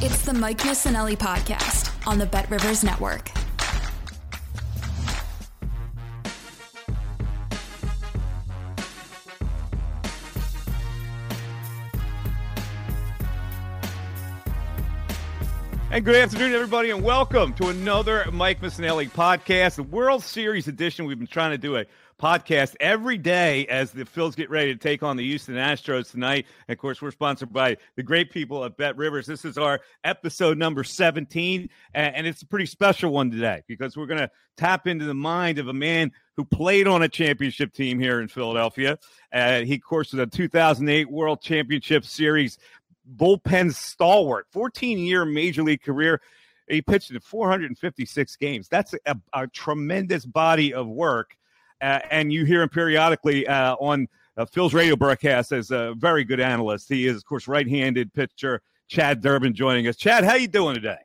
[0.00, 3.32] It's the Mike Missanelli podcast on the Bet Rivers Network.
[15.98, 21.06] And good afternoon, everybody, and welcome to another Mike Missanelli podcast, the World Series edition.
[21.06, 21.86] We've been trying to do a
[22.22, 26.46] podcast every day as the Phils get ready to take on the Houston Astros tonight.
[26.68, 29.26] And of course, we're sponsored by the great people at Bet Rivers.
[29.26, 34.06] This is our episode number 17, and it's a pretty special one today because we're
[34.06, 37.98] going to tap into the mind of a man who played on a championship team
[37.98, 38.98] here in Philadelphia.
[39.32, 42.58] Uh, he, of course, was a 2008 World Championship Series
[43.16, 46.20] bullpen stalwart, 14 year major league career.
[46.68, 48.68] He pitched in 456 games.
[48.68, 51.36] That's a, a tremendous body of work.
[51.80, 56.24] Uh, and you hear him periodically uh, on uh, Phil's radio broadcast as a very
[56.24, 56.88] good analyst.
[56.88, 59.96] He is, of course, right-handed pitcher Chad Durbin joining us.
[59.96, 60.98] Chad, how you doing today?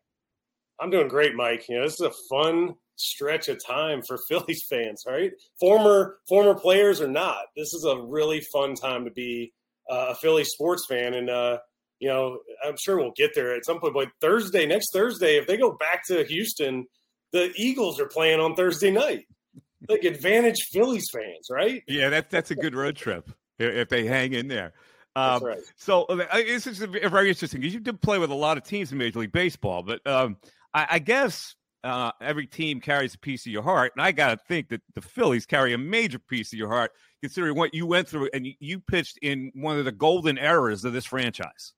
[0.80, 1.68] I'm doing great, Mike.
[1.70, 5.32] You know, this is a fun stretch of time for Phillies fans, right?
[5.60, 9.54] Former former players or not, this is a really fun time to be
[9.90, 11.58] uh, a Philly sports fan, and uh,
[12.00, 13.94] you know, I'm sure we'll get there at some point.
[13.94, 16.86] But Thursday, next Thursday, if they go back to Houston,
[17.32, 19.26] the Eagles are playing on Thursday night.
[19.90, 21.84] Like advantage Phillies fans, right?
[21.90, 24.74] Yeah, that's that's a good road trip if they hang in there.
[25.16, 25.60] Um, right.
[25.76, 28.92] So uh, this is very interesting because you did play with a lot of teams
[28.92, 30.38] in Major League Baseball, but um,
[30.74, 34.40] I, I, guess uh, every team carries a piece of your heart, and I got
[34.40, 37.86] to think that the Phillies carry a major piece of your heart, considering what you
[37.86, 41.74] went through, and you pitched in one of the golden eras of this franchise.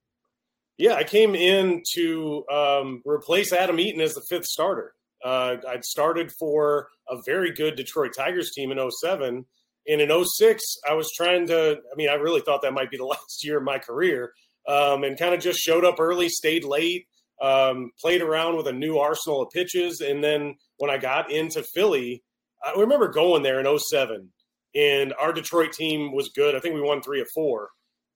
[0.78, 4.94] Yeah, I came in to um, replace Adam Eaton as the fifth starter.
[5.24, 9.46] Uh, I'd started for a very good Detroit Tigers team in 07.
[9.88, 12.98] And in 06, I was trying to, I mean, I really thought that might be
[12.98, 14.34] the last year of my career
[14.68, 17.08] um, and kind of just showed up early, stayed late,
[17.42, 20.02] um, played around with a new arsenal of pitches.
[20.02, 22.24] And then when I got into Philly,
[22.64, 24.30] I remember going there in 07
[24.76, 26.56] and our Detroit team was good.
[26.56, 27.70] I think we won three or four.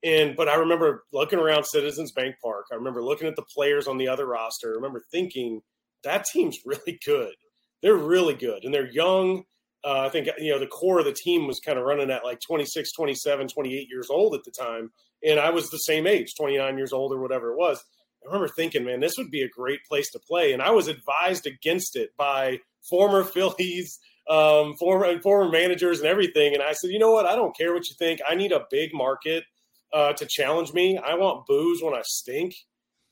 [0.03, 2.65] And but I remember looking around Citizens Bank Park.
[2.71, 4.71] I remember looking at the players on the other roster.
[4.71, 5.61] I remember thinking
[6.03, 7.33] that team's really good.
[7.81, 9.43] They're really good, and they're young.
[9.83, 12.25] Uh, I think you know the core of the team was kind of running at
[12.25, 14.91] like 26, 27, 28 years old at the time,
[15.25, 17.83] and I was the same age, 29 years old or whatever it was.
[18.21, 20.87] I remember thinking, man, this would be a great place to play, and I was
[20.89, 22.59] advised against it by
[22.89, 23.99] former Phillies,
[24.29, 26.53] um, former and former managers, and everything.
[26.53, 27.25] And I said, you know what?
[27.25, 28.19] I don't care what you think.
[28.27, 29.45] I need a big market
[29.93, 30.97] uh, to challenge me.
[30.97, 32.55] I want booze when I stink,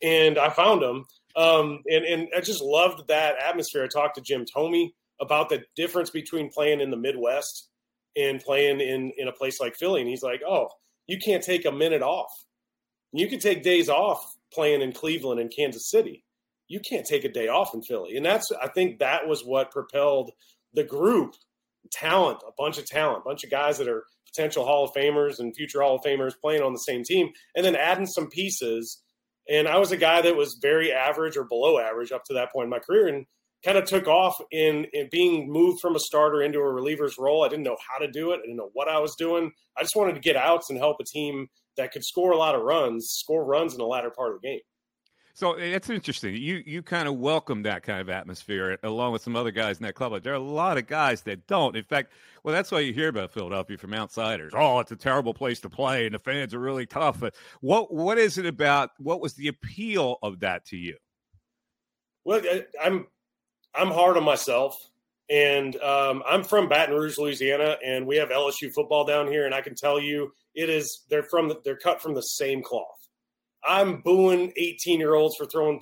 [0.02, 1.06] and I found them.
[1.36, 3.84] Um, and and I just loved that atmosphere.
[3.84, 4.90] I talked to Jim Thome
[5.20, 7.70] about the difference between playing in the Midwest
[8.16, 10.70] and playing in in a place like Philly, and he's like, "Oh,
[11.08, 12.32] you can't take a minute off.
[13.14, 16.24] You can take days off playing in Cleveland and Kansas City.
[16.68, 19.72] You can't take a day off in Philly." And that's I think that was what
[19.72, 20.32] propelled
[20.74, 21.36] the group
[21.92, 24.04] talent, a bunch of talent, a bunch of guys that are
[24.34, 27.66] potential Hall of Famers and future Hall of Famers playing on the same team, and
[27.66, 29.02] then adding some pieces.
[29.50, 32.52] And I was a guy that was very average or below average up to that
[32.52, 33.26] point in my career, and
[33.66, 37.44] kind of took off in, in being moved from a starter into a reliever's role.
[37.44, 38.40] I didn't know how to do it.
[38.40, 39.52] I didn't know what I was doing.
[39.78, 42.56] I just wanted to get outs and help a team that could score a lot
[42.56, 44.60] of runs, score runs in the latter part of the game.
[45.38, 46.36] So it's interesting.
[46.36, 49.84] You you kind of welcome that kind of atmosphere along with some other guys in
[49.84, 50.12] that club.
[50.12, 51.76] But there are a lot of guys that don't.
[51.76, 52.12] In fact,
[52.44, 54.54] well, that's why you hear about Philadelphia from outsiders.
[54.56, 57.20] Oh, it's a terrible place to play, and the fans are really tough.
[57.20, 58.90] But what what is it about?
[58.98, 60.98] What was the appeal of that to you?
[62.26, 62.42] Well,
[62.84, 63.06] I'm
[63.76, 64.90] I'm hard on myself,
[65.30, 69.54] and um, I'm from Baton Rouge, Louisiana, and we have LSU football down here, and
[69.54, 72.97] I can tell you, it is they're from they're cut from the same cloth
[73.68, 75.82] I'm booing 18 year olds for throwing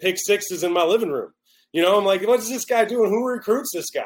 [0.00, 1.32] pick sixes in my living room.
[1.72, 3.10] You know, I'm like, what is this guy doing?
[3.10, 4.04] Who recruits this guy?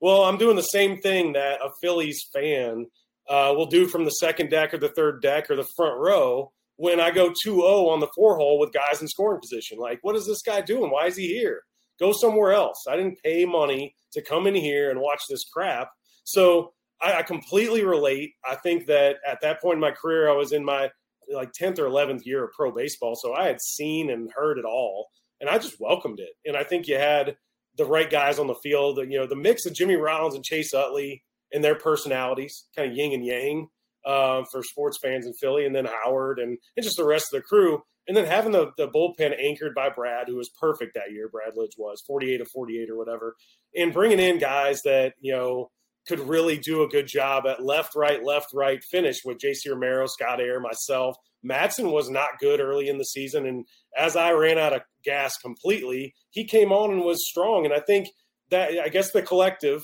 [0.00, 2.86] Well, I'm doing the same thing that a Phillies fan
[3.28, 6.52] uh, will do from the second deck or the third deck or the front row
[6.76, 9.78] when I go 2 0 on the four hole with guys in scoring position.
[9.78, 10.90] Like, what is this guy doing?
[10.90, 11.62] Why is he here?
[11.98, 12.84] Go somewhere else.
[12.88, 15.90] I didn't pay money to come in here and watch this crap.
[16.24, 18.32] So I, I completely relate.
[18.48, 20.90] I think that at that point in my career, I was in my
[21.32, 23.14] like 10th or 11th year of pro baseball.
[23.14, 25.08] So I had seen and heard it all,
[25.40, 26.30] and I just welcomed it.
[26.44, 27.36] And I think you had
[27.76, 28.98] the right guys on the field.
[28.98, 31.22] You know, the mix of Jimmy Rollins and Chase Utley
[31.52, 33.68] and their personalities, kind of yin and yang
[34.04, 37.40] uh, for sports fans in Philly, and then Howard and, and just the rest of
[37.40, 37.82] the crew.
[38.06, 41.54] And then having the, the bullpen anchored by Brad, who was perfect that year, Brad
[41.54, 43.36] Lidge was 48 of 48 or whatever,
[43.76, 45.70] and bringing in guys that, you know,
[46.08, 50.06] could really do a good job at left, right, left, right finish with JC Romero,
[50.06, 51.16] Scott Eyre, myself.
[51.44, 53.46] Madson was not good early in the season.
[53.46, 53.64] And
[53.96, 57.64] as I ran out of gas completely, he came on and was strong.
[57.64, 58.08] And I think
[58.50, 59.82] that, I guess the collective,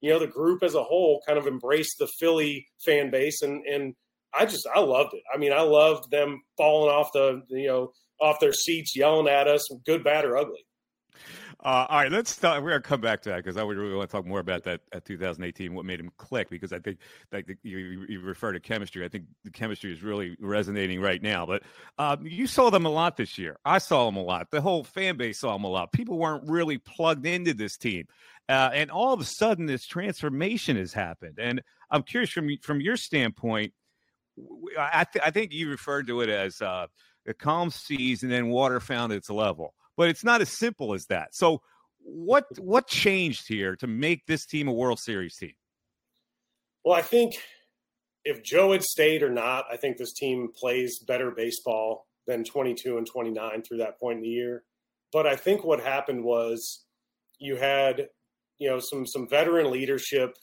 [0.00, 3.42] you know, the group as a whole kind of embraced the Philly fan base.
[3.42, 3.94] And, and
[4.34, 5.22] I just, I loved it.
[5.32, 9.48] I mean, I loved them falling off the, you know, off their seats, yelling at
[9.48, 10.66] us, good, bad, or ugly.
[11.62, 12.62] Uh, all right, let's start.
[12.62, 14.64] We're gonna come back to that because I would really want to talk more about
[14.64, 15.74] that at 2018.
[15.74, 16.48] What made him click?
[16.48, 16.98] Because I think
[17.32, 19.04] like you, you refer to chemistry.
[19.04, 21.44] I think the chemistry is really resonating right now.
[21.44, 21.62] But
[21.98, 23.58] um, you saw them a lot this year.
[23.62, 24.50] I saw them a lot.
[24.50, 25.92] The whole fan base saw them a lot.
[25.92, 28.06] People weren't really plugged into this team,
[28.48, 31.38] uh, and all of a sudden, this transformation has happened.
[31.38, 33.74] And I'm curious from from your standpoint.
[34.78, 36.86] I, th- I think you referred to it as uh,
[37.26, 41.04] a calm seas and then water found its level but it's not as simple as
[41.08, 41.34] that.
[41.34, 41.60] So
[41.98, 45.52] what what changed here to make this team a World Series team?
[46.82, 47.36] Well, I think
[48.24, 52.96] if Joe had stayed or not, I think this team plays better baseball than 22
[52.96, 54.64] and 29 through that point in the year.
[55.12, 56.86] But I think what happened was
[57.38, 58.08] you had,
[58.58, 60.34] you know, some some veteran leadership,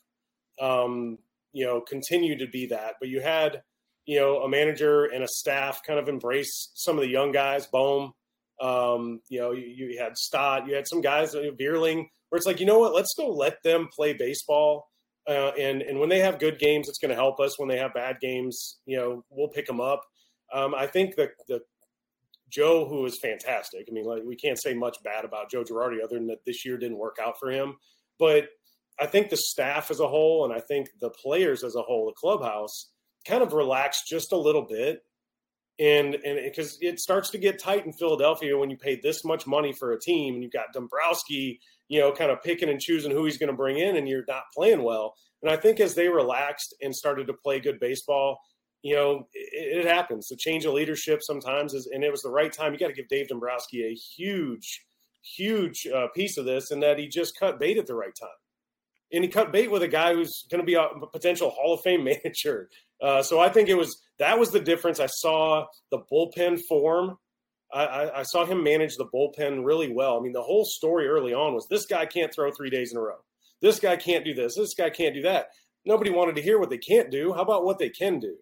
[0.61, 1.17] um,
[1.51, 2.97] you know, continue to be that.
[2.99, 3.63] But you had,
[4.05, 7.65] you know, a manager and a staff kind of embrace some of the young guys,
[7.65, 8.13] Bohm,
[8.61, 12.45] um, you know, you, you, had Stott, you had some guys, know, Vierling, where it's
[12.45, 14.87] like, you know what, let's go let them play baseball.
[15.27, 17.59] Uh, and and when they have good games, it's going to help us.
[17.59, 20.01] When they have bad games, you know, we'll pick them up.
[20.53, 21.59] Um, I think that the
[22.49, 23.87] Joe, who is fantastic.
[23.89, 26.65] I mean, like we can't say much bad about Joe Girardi other than that this
[26.65, 27.75] year didn't work out for him.
[28.17, 28.47] But
[28.99, 32.05] I think the staff as a whole, and I think the players as a whole,
[32.05, 32.89] the clubhouse,
[33.27, 35.01] kind of relaxed just a little bit
[35.79, 39.45] and and because it starts to get tight in Philadelphia when you pay this much
[39.45, 43.11] money for a team and you've got Dombrowski, you know, kind of picking and choosing
[43.11, 45.15] who he's going to bring in, and you're not playing well.
[45.41, 48.39] And I think as they relaxed and started to play good baseball,
[48.81, 50.27] you know, it, it happens.
[50.27, 52.73] The change of leadership sometimes is, and it was the right time.
[52.73, 54.83] You got to give Dave Dombrowski a huge,
[55.21, 58.29] huge uh, piece of this, and that he just cut bait at the right time
[59.11, 61.81] and he cut bait with a guy who's going to be a potential Hall of
[61.81, 62.69] Fame manager.
[63.01, 64.99] Uh, so I think it was that was the difference.
[64.99, 67.17] I saw the bullpen form.
[67.73, 70.17] I, I, I, saw him manage the bullpen really well.
[70.17, 72.97] I mean, the whole story early on was this guy can't throw three days in
[72.97, 73.17] a row.
[73.61, 74.55] This guy can't do this.
[74.55, 75.47] This guy can't do that.
[75.85, 77.33] Nobody wanted to hear what they can't do.
[77.33, 78.35] How about what they can do?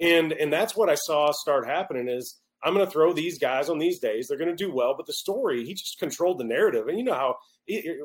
[0.00, 2.08] And and that's what I saw start happening.
[2.08, 4.28] Is I'm going to throw these guys on these days.
[4.28, 6.86] They're going to do well, but the story he just controlled the narrative.
[6.88, 7.36] And you know how
[7.66, 7.98] he,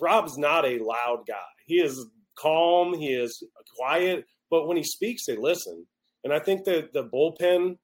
[0.00, 1.36] Rob's not a loud guy.
[1.66, 2.94] He is calm.
[2.94, 3.42] He is
[3.76, 5.86] quiet but when he speaks, they listen.
[6.24, 7.76] And I think that the bullpen,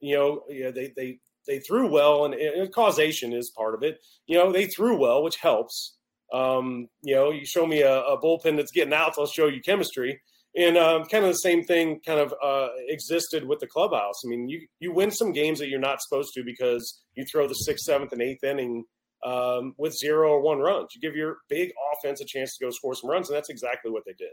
[0.00, 3.98] you know, yeah, they they they threw well, and, and, causation is part of it.
[4.26, 5.96] You know, they threw well, which helps.
[6.32, 9.60] Um, you know, you show me a, a bullpen that's getting outs, I'll show you
[9.60, 10.20] chemistry.
[10.56, 14.24] And um, kind of the same thing kind of uh, existed with the clubhouse.
[14.24, 17.46] I mean, you you win some games that you're not supposed to because you throw
[17.46, 18.84] the sixth, seventh, and eighth inning
[19.24, 20.88] um, with zero or one runs.
[20.94, 23.92] You give your big offense a chance to go score some runs, and that's exactly
[23.92, 24.32] what they did.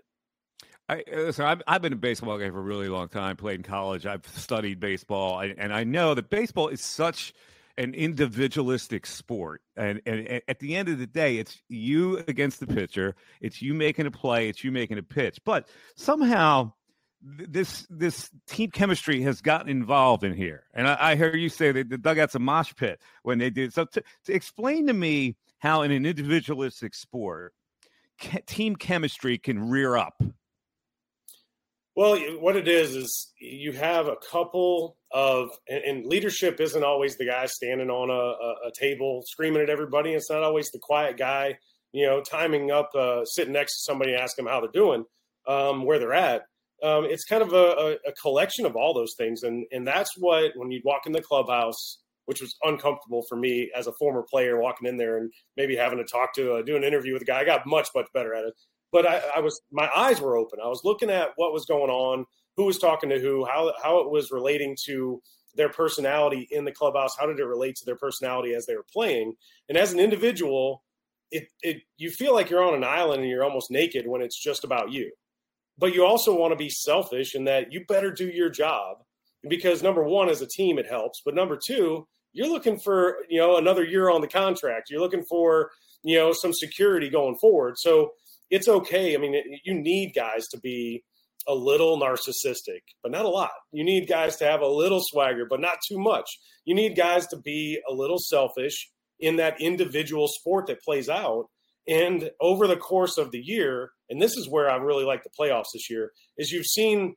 [0.89, 3.35] I, listen, I've, I've been a baseball guy for a really long time.
[3.35, 4.05] Played in college.
[4.05, 7.33] I've studied baseball, and I know that baseball is such
[7.77, 9.61] an individualistic sport.
[9.75, 13.15] And, and, and, at the end of the day, it's you against the pitcher.
[13.41, 14.49] It's you making a play.
[14.49, 15.39] It's you making a pitch.
[15.43, 16.71] But somehow
[17.21, 21.71] this this team chemistry has gotten involved in here, and I, I hear you say
[21.71, 23.73] that the dugout's a mosh pit when they did.
[23.73, 27.53] So, to, to explain to me how in an individualistic sport,
[28.45, 30.21] team chemistry can rear up.
[31.97, 37.17] Well, what it is is you have a couple of, and, and leadership isn't always
[37.17, 40.13] the guy standing on a, a, table screaming at everybody.
[40.13, 41.57] It's not always the quiet guy,
[41.91, 45.05] you know, timing up, uh, sitting next to somebody and asking them how they're doing,
[45.47, 46.43] um, where they're at
[46.83, 50.51] um, it's kind of a, a, collection of all those things, and and that's what
[50.55, 54.61] when you walk in the clubhouse, which was uncomfortable for me as a former player
[54.61, 57.25] walking in there and maybe having to talk to uh, do an interview with a
[57.25, 57.39] guy.
[57.39, 58.53] I got much much better at it,
[58.91, 60.59] but I, I was my eyes were open.
[60.63, 62.25] I was looking at what was going on,
[62.55, 65.21] who was talking to who, how how it was relating to
[65.55, 67.15] their personality in the clubhouse.
[67.17, 69.33] How did it relate to their personality as they were playing?
[69.69, 70.83] And as an individual,
[71.31, 74.41] it, it you feel like you're on an island and you're almost naked when it's
[74.41, 75.11] just about you
[75.77, 78.97] but you also want to be selfish in that you better do your job
[79.47, 81.21] because number one, as a team, it helps.
[81.23, 84.89] But number two, you're looking for you know another year on the contract.
[84.89, 85.71] You're looking for
[86.03, 87.77] you know some security going forward.
[87.77, 88.11] So
[88.49, 89.15] it's okay.
[89.15, 91.03] I mean, you need guys to be
[91.47, 93.51] a little narcissistic, but not a lot.
[93.71, 96.29] You need guys to have a little swagger, but not too much.
[96.65, 98.89] You need guys to be a little selfish
[99.19, 101.45] in that individual sport that plays out.
[101.87, 105.29] And over the course of the year, and this is where I really like the
[105.39, 107.15] playoffs this year, is you've seen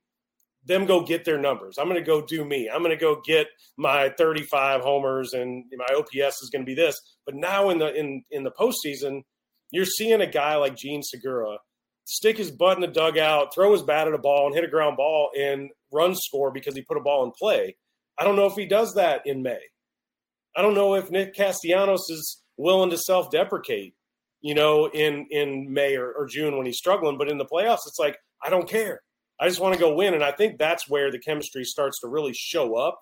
[0.64, 1.76] them go get their numbers.
[1.78, 2.68] I'm going to go do me.
[2.72, 6.74] I'm going to go get my 35 homers, and my OPS is going to be
[6.74, 7.00] this.
[7.24, 9.22] But now in the in in the postseason,
[9.70, 11.58] you're seeing a guy like Jean Segura
[12.04, 14.68] stick his butt in the dugout, throw his bat at a ball, and hit a
[14.68, 17.76] ground ball and run score because he put a ball in play.
[18.18, 19.60] I don't know if he does that in May.
[20.56, 23.94] I don't know if Nick Castellanos is willing to self-deprecate
[24.40, 27.18] you know, in in May or, or June when he's struggling.
[27.18, 29.00] But in the playoffs, it's like I don't care.
[29.40, 32.08] I just want to go win, and I think that's where the chemistry starts to
[32.08, 33.00] really show up.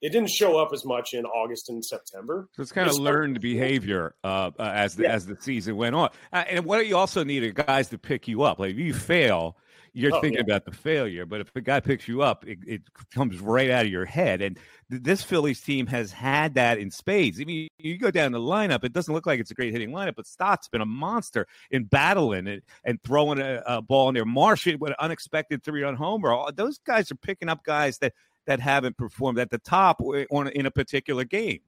[0.00, 2.48] It didn't show up as much in August and September.
[2.52, 5.12] So it's kind of learned behavior uh, uh, as the yeah.
[5.12, 6.10] as the season went on.
[6.32, 8.58] Uh, and what you also need are guys to pick you up.
[8.58, 9.56] Like if you fail,
[9.92, 10.54] you're oh, thinking yeah.
[10.54, 11.26] about the failure.
[11.26, 14.40] But if a guy picks you up, it, it, comes right out of your head.
[14.42, 14.58] And
[14.90, 17.40] th- this Phillies team has had that in spades.
[17.40, 19.90] I mean, you go down the lineup, it doesn't look like it's a great hitting
[19.90, 24.14] lineup, but Stott's been a monster in battling and, and throwing a, a ball in
[24.14, 24.24] there.
[24.24, 26.32] Marsh with an unexpected three run homer.
[26.32, 28.12] All, those guys are picking up guys that,
[28.48, 30.00] that haven't performed at the top
[30.30, 31.60] on, in a particular game.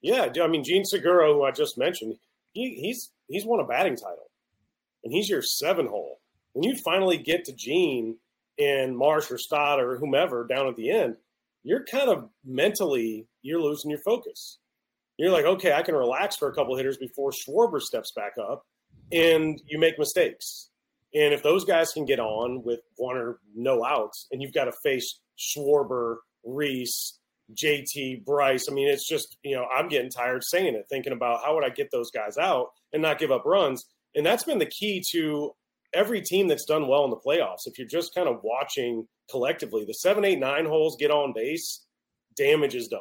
[0.00, 2.16] Yeah, I mean, Jean Segura, who I just mentioned,
[2.52, 4.30] he, he's he's won a batting title,
[5.04, 6.18] and he's your seven hole
[6.52, 8.16] when you finally get to Jean
[8.58, 11.16] and Marsh or Stott or whomever down at the end,
[11.62, 14.58] you're kind of mentally you're losing your focus.
[15.16, 18.66] You're like, okay, I can relax for a couple hitters before Schwarber steps back up,
[19.10, 20.70] and you make mistakes.
[21.14, 24.64] And if those guys can get on with one or no outs, and you've got
[24.64, 27.18] to face Schwarber, Rhys,
[27.54, 31.40] JT, Bryce, I mean, it's just you know, I'm getting tired saying it, thinking about
[31.44, 33.84] how would I get those guys out and not give up runs.
[34.14, 35.52] And that's been the key to
[35.94, 39.84] every team that's done well in the playoffs, if you're just kind of watching collectively,
[39.84, 41.84] the seven, eight, nine holes get on base,
[42.36, 43.00] damage is done.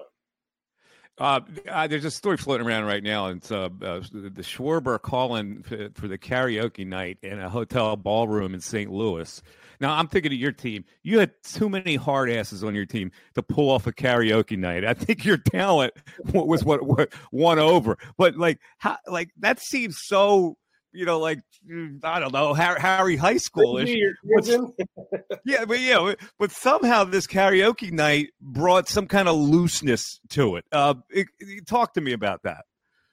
[1.18, 3.28] Uh, uh, there's a story floating around right now.
[3.28, 7.96] And it's uh, uh, the Schwarber calling for, for the karaoke night in a hotel
[7.96, 8.92] ballroom in St.
[8.92, 9.42] Louis.
[9.80, 10.86] Now I'm thinking of your team.
[11.04, 14.86] You had too many hard asses on your team to pull off a karaoke night.
[14.86, 15.94] I think your talent
[16.34, 17.98] was what, what won over.
[18.18, 20.58] But like, how, like that seems so
[20.94, 23.96] you know, like mm, I don't know, Harry, High Schoolish.
[25.46, 30.66] yeah, but yeah, but somehow this karaoke night brought some kind of looseness to it.
[30.72, 31.68] Uh, it, it.
[31.68, 32.66] Talk to me about that.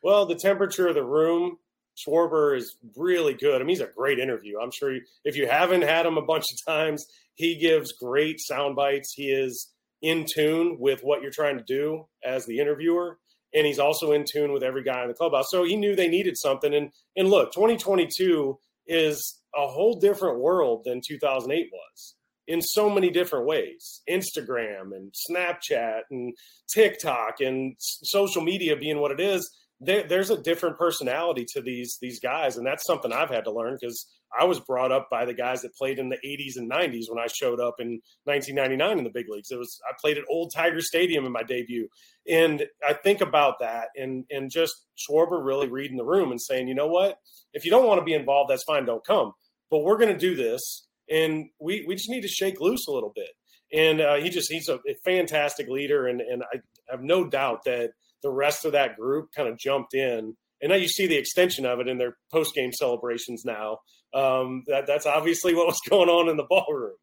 [0.03, 1.59] Well, the temperature of the room.
[1.99, 3.57] Schwarber is really good.
[3.57, 4.61] I mean, he's a great interview.
[4.61, 7.05] I'm sure you, if you haven't had him a bunch of times,
[7.35, 9.13] he gives great sound bites.
[9.17, 13.19] He is in tune with what you're trying to do as the interviewer
[13.55, 15.47] and he's also in tune with every guy in the clubhouse.
[15.51, 16.75] So he knew they needed something.
[16.75, 22.15] And and look, 2022 is a whole different world than 2008 was
[22.47, 24.03] in so many different ways.
[24.09, 26.35] Instagram and Snapchat and
[26.73, 29.51] TikTok and social media being what it is
[29.81, 33.53] there, there's a different personality to these these guys, and that's something I've had to
[33.53, 34.07] learn because
[34.39, 37.23] I was brought up by the guys that played in the 80s and 90s when
[37.23, 39.51] I showed up in 1999 in the big leagues.
[39.51, 41.89] It was I played at Old Tiger Stadium in my debut,
[42.29, 46.69] and I think about that and and just Schwarber really reading the room and saying,
[46.69, 47.19] you know what,
[47.53, 49.33] if you don't want to be involved, that's fine, don't come.
[49.71, 52.93] But we're going to do this, and we we just need to shake loose a
[52.93, 53.31] little bit.
[53.73, 57.65] And uh, he just he's a, a fantastic leader, and and I have no doubt
[57.65, 57.91] that
[58.23, 60.37] the rest of that group kind of jumped in.
[60.61, 63.79] And now you see the extension of it in their post game celebrations now.
[64.15, 66.97] Um, that that's obviously what was going on in the ballroom.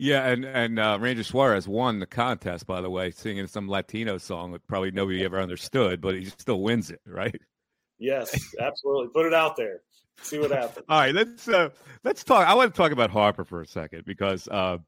[0.00, 4.16] Yeah, and and uh, Ranger Suarez won the contest, by the way, singing some Latino
[4.16, 7.34] song that probably nobody ever understood, but he still wins it, right?
[7.98, 9.08] Yes, absolutely.
[9.12, 9.80] Put it out there.
[10.22, 10.86] See what happens.
[10.88, 11.70] All right, let's uh,
[12.04, 12.46] let's talk.
[12.46, 14.78] I want to talk about Harper for a second because uh,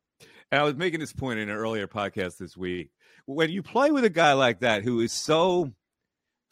[0.52, 2.92] I was making this point in an earlier podcast this week.
[3.26, 5.72] When you play with a guy like that who is so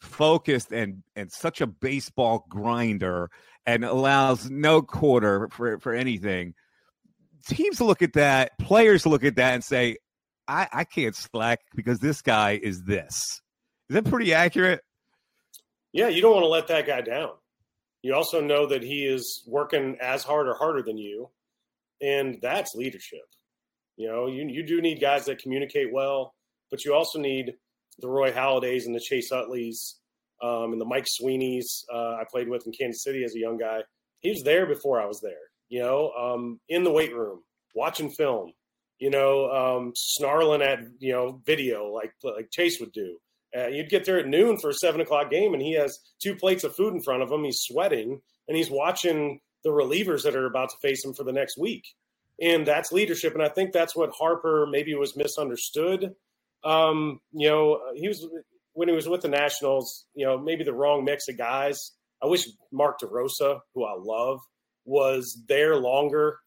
[0.01, 3.31] focused and and such a baseball grinder
[3.65, 6.55] and allows no quarter for for anything
[7.47, 9.97] teams look at that, players look at that and say,
[10.47, 13.41] I, I can't slack because this guy is this.
[13.89, 14.81] Is that pretty accurate?
[15.93, 17.31] Yeah, you don't want to let that guy down.
[18.01, 21.29] You also know that he is working as hard or harder than you,
[22.01, 23.25] and that's leadership.
[23.97, 26.33] You know, you, you do need guys that communicate well,
[26.71, 27.53] but you also need
[27.99, 29.95] the Roy Halladay's and the Chase Utleys
[30.41, 33.57] um, and the Mike Sweeney's uh, I played with in Kansas City as a young
[33.57, 33.79] guy.
[34.21, 37.43] He was there before I was there you know, um, in the weight room,
[37.75, 38.53] watching film,
[38.99, 43.17] you know, um, snarling at, you know, video like, like Chase would do.
[43.57, 46.35] Uh, you'd get there at noon for a seven o'clock game and he has two
[46.35, 47.43] plates of food in front of him.
[47.43, 51.31] He's sweating and he's watching the relievers that are about to face him for the
[51.31, 51.85] next week.
[52.41, 53.33] And that's leadership.
[53.33, 56.13] And I think that's what Harper maybe was misunderstood.
[56.63, 58.27] Um, you know, he was,
[58.73, 61.91] when he was with the Nationals, you know, maybe the wrong mix of guys.
[62.21, 64.39] I wish Mark DeRosa, who I love,
[64.89, 66.39] was there longer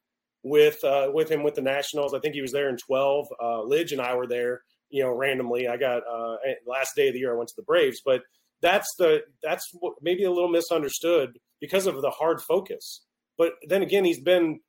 [0.42, 2.12] with uh, with him with the Nationals.
[2.12, 3.26] I think he was there in 12.
[3.40, 5.68] Uh, Lidge and I were there, you know, randomly.
[5.68, 8.22] I got uh, last day of the year I went to the Braves, but
[8.60, 13.04] that's the that's what, maybe a little misunderstood because of the hard focus.
[13.38, 14.60] But then again, he's been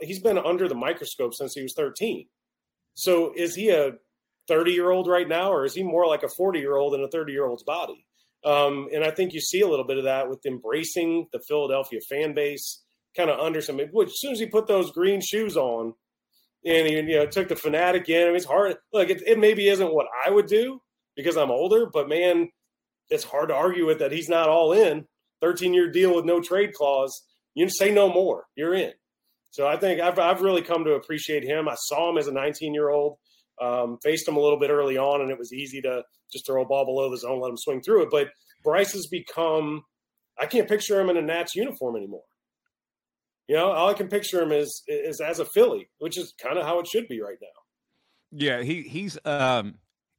[0.00, 2.26] he's been under the microscope since he was 13.
[2.94, 3.92] So is he a
[4.48, 7.02] 30 year old right now, or is he more like a 40 year old in
[7.02, 8.06] a 30 year old's body?
[8.42, 12.00] Um, and I think you see a little bit of that with embracing the Philadelphia
[12.08, 12.82] fan base
[13.16, 13.80] kind of under some.
[13.80, 15.94] As soon as he put those green shoes on,
[16.64, 18.76] and he you know took the Phanatic in, I mean, it's hard.
[18.92, 20.80] Look, it, it maybe isn't what I would do
[21.16, 22.48] because I'm older, but man,
[23.08, 25.06] it's hard to argue with that he's not all in.
[25.40, 27.26] 13 year deal with no trade clause.
[27.54, 28.44] You say no more.
[28.56, 28.92] You're in.
[29.50, 31.68] So I think I've I've really come to appreciate him.
[31.68, 33.16] I saw him as a 19 year old.
[33.60, 36.62] Um, faced him a little bit early on, and it was easy to just throw
[36.62, 38.08] a ball below the zone, let him swing through it.
[38.10, 38.28] But
[38.64, 39.82] Bryce has become,
[40.38, 42.22] I can't picture him in a Nats uniform anymore.
[43.50, 46.56] You know, all I can picture him is is as a Philly, which is kind
[46.56, 47.48] of how it should be right now.
[48.30, 49.74] Yeah, he he's um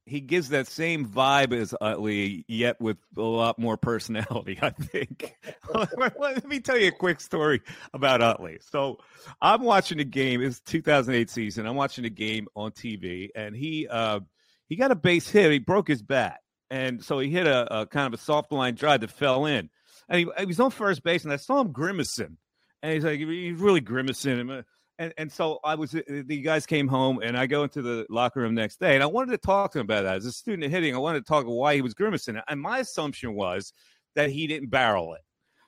[0.05, 4.59] he gives that same vibe as Utley, yet with a lot more personality.
[4.61, 5.33] I think.
[6.19, 7.61] Let me tell you a quick story
[7.93, 8.59] about Utley.
[8.69, 8.97] So
[9.41, 10.41] I'm watching a game.
[10.41, 11.65] It's 2008 season.
[11.65, 14.19] I'm watching a game on TV, and he uh
[14.67, 15.53] he got a base hit.
[15.53, 18.75] He broke his bat, and so he hit a, a kind of a soft line
[18.75, 19.69] drive that fell in,
[20.09, 22.37] and he, he was on first base, and I saw him grimacing
[22.81, 24.63] and he's like he's really grimacing.
[24.99, 28.05] And and so I was uh, the guys came home and I go into the
[28.09, 30.31] locker room next day and I wanted to talk to him about that as a
[30.31, 30.93] student hitting.
[30.93, 32.39] I wanted to talk about why he was grimacing.
[32.47, 33.73] And my assumption was
[34.15, 35.21] that he didn't barrel it.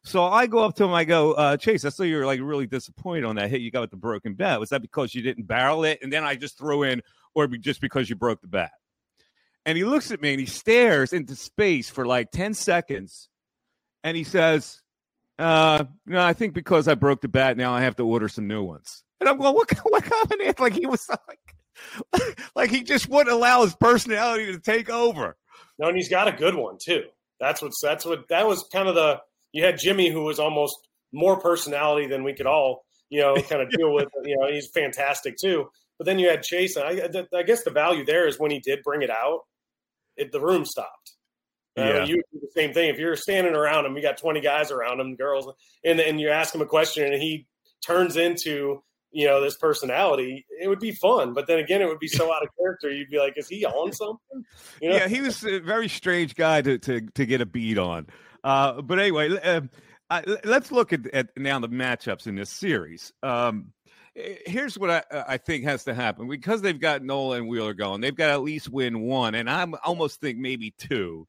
[0.05, 0.93] So I go up to him.
[0.93, 1.85] I go, uh, Chase.
[1.85, 4.33] I saw you were like really disappointed on that hit you got with the broken
[4.33, 4.59] bat.
[4.59, 5.99] Was that because you didn't barrel it?
[6.01, 7.01] And then I just throw in,
[7.33, 8.71] or just because you broke the bat?
[9.65, 13.29] And he looks at me and he stares into space for like ten seconds,
[14.03, 14.81] and he says,
[15.39, 18.47] uh, no, I think because I broke the bat, now I have to order some
[18.47, 19.03] new ones.
[19.19, 20.59] And I'm going, what, what comment?
[20.59, 25.37] Like he was like, like he just wouldn't allow his personality to take over.
[25.79, 27.03] No, and he's got a good one too.
[27.39, 30.75] That's what's that's what that was kind of the you had Jimmy who was almost
[31.11, 34.09] more personality than we could all you know kind of deal with.
[34.23, 35.69] You know, he's fantastic too.
[35.97, 38.59] But then you had Chase, and I, I guess the value there is when he
[38.59, 39.41] did bring it out,
[40.17, 41.12] it, the room stopped.
[41.77, 42.05] Uh, yeah.
[42.05, 42.89] you do the same thing.
[42.89, 45.51] If you're standing around him, you got 20 guys around him, girls,
[45.83, 47.47] and and you ask him a question and he
[47.83, 48.83] turns into
[49.13, 51.33] you know this personality, it would be fun.
[51.33, 52.89] But then again, it would be so out of character.
[52.89, 54.43] You'd be like, is he on something?
[54.81, 54.95] You know?
[54.95, 58.07] Yeah, he was a very strange guy to to to get a beat on.
[58.43, 59.61] Uh, but anyway, uh,
[60.43, 63.13] let's look at, at, now the matchups in this series.
[63.23, 63.71] Um,
[64.13, 68.01] here's what I, I think has to happen because they've got Nola and Wheeler going.
[68.01, 71.25] They've got to at least win one, and I almost think maybe two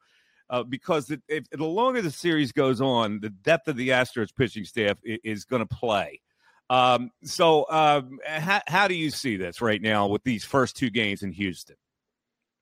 [0.55, 4.65] uh, because if, the longer the series goes on, the depth of the Astros pitching
[4.65, 6.21] staff is, is going to play.
[6.71, 10.91] Um, so, um, how, how do you see this right now with these first two
[10.91, 11.75] games in Houston?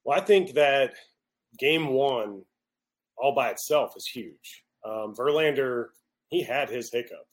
[0.05, 0.94] Well, I think that
[1.59, 2.42] game one,
[3.18, 4.64] all by itself, is huge.
[4.87, 5.88] Um, Verlander,
[6.28, 7.26] he had his hiccup,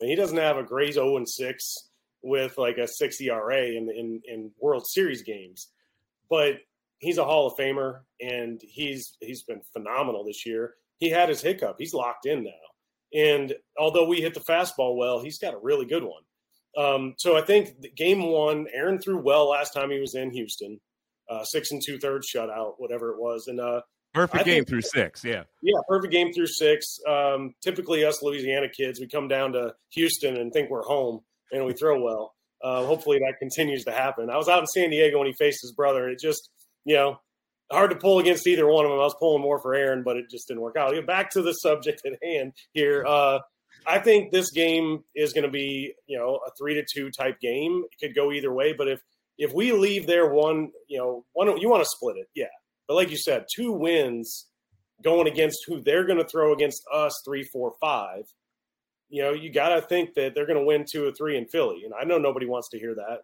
[0.00, 1.88] and he doesn't have a great 0 and 6
[2.22, 5.68] with like a 6 ERA in, in in World Series games,
[6.30, 6.60] but
[7.00, 10.74] he's a Hall of Famer, and he's he's been phenomenal this year.
[10.98, 11.76] He had his hiccup.
[11.78, 12.50] He's locked in now.
[13.12, 16.22] And although we hit the fastball well, he's got a really good one.
[16.76, 20.78] Um, so I think game one, Aaron threw well last time he was in Houston,
[21.28, 23.80] uh, six and two thirds shutout, whatever it was, and uh,
[24.14, 25.24] perfect I game think, through six.
[25.24, 26.98] Yeah, yeah, perfect game through six.
[27.08, 31.64] Um, typically, us Louisiana kids, we come down to Houston and think we're home, and
[31.64, 32.34] we throw well.
[32.62, 34.30] Uh, hopefully, that continues to happen.
[34.30, 36.50] I was out in San Diego when he faced his brother, and it just,
[36.90, 37.20] you know,
[37.70, 38.98] hard to pull against either one of them.
[38.98, 40.92] I was pulling more for Aaron, but it just didn't work out.
[41.06, 43.04] Back to the subject at hand here.
[43.06, 43.38] Uh,
[43.86, 47.38] I think this game is going to be, you know, a three to two type
[47.40, 47.84] game.
[47.92, 49.00] It could go either way, but if
[49.38, 52.46] if we leave there one, you know, one you want to split it, yeah.
[52.88, 54.48] But like you said, two wins
[55.04, 58.24] going against who they're going to throw against us three, four, five.
[59.10, 61.46] You know, you got to think that they're going to win two or three in
[61.46, 63.20] Philly, and I know nobody wants to hear that,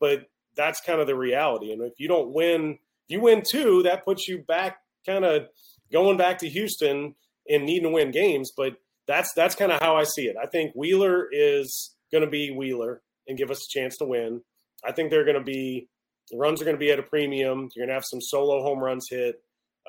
[0.00, 0.24] but
[0.56, 1.72] that's kind of the reality.
[1.72, 2.78] And if you don't win,
[3.12, 5.46] you win two, that puts you back, kind of
[5.92, 7.14] going back to Houston
[7.48, 8.74] and needing to win games, but
[9.06, 10.36] that's that's kind of how I see it.
[10.42, 14.40] I think Wheeler is going to be Wheeler and give us a chance to win.
[14.84, 15.88] I think they're going to be
[16.30, 17.68] the runs are going to be at a premium.
[17.74, 19.36] You're going to have some solo home runs hit.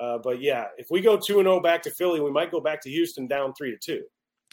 [0.00, 2.50] Uh, but yeah, if we go two and zero oh back to Philly, we might
[2.50, 4.02] go back to Houston down three to two.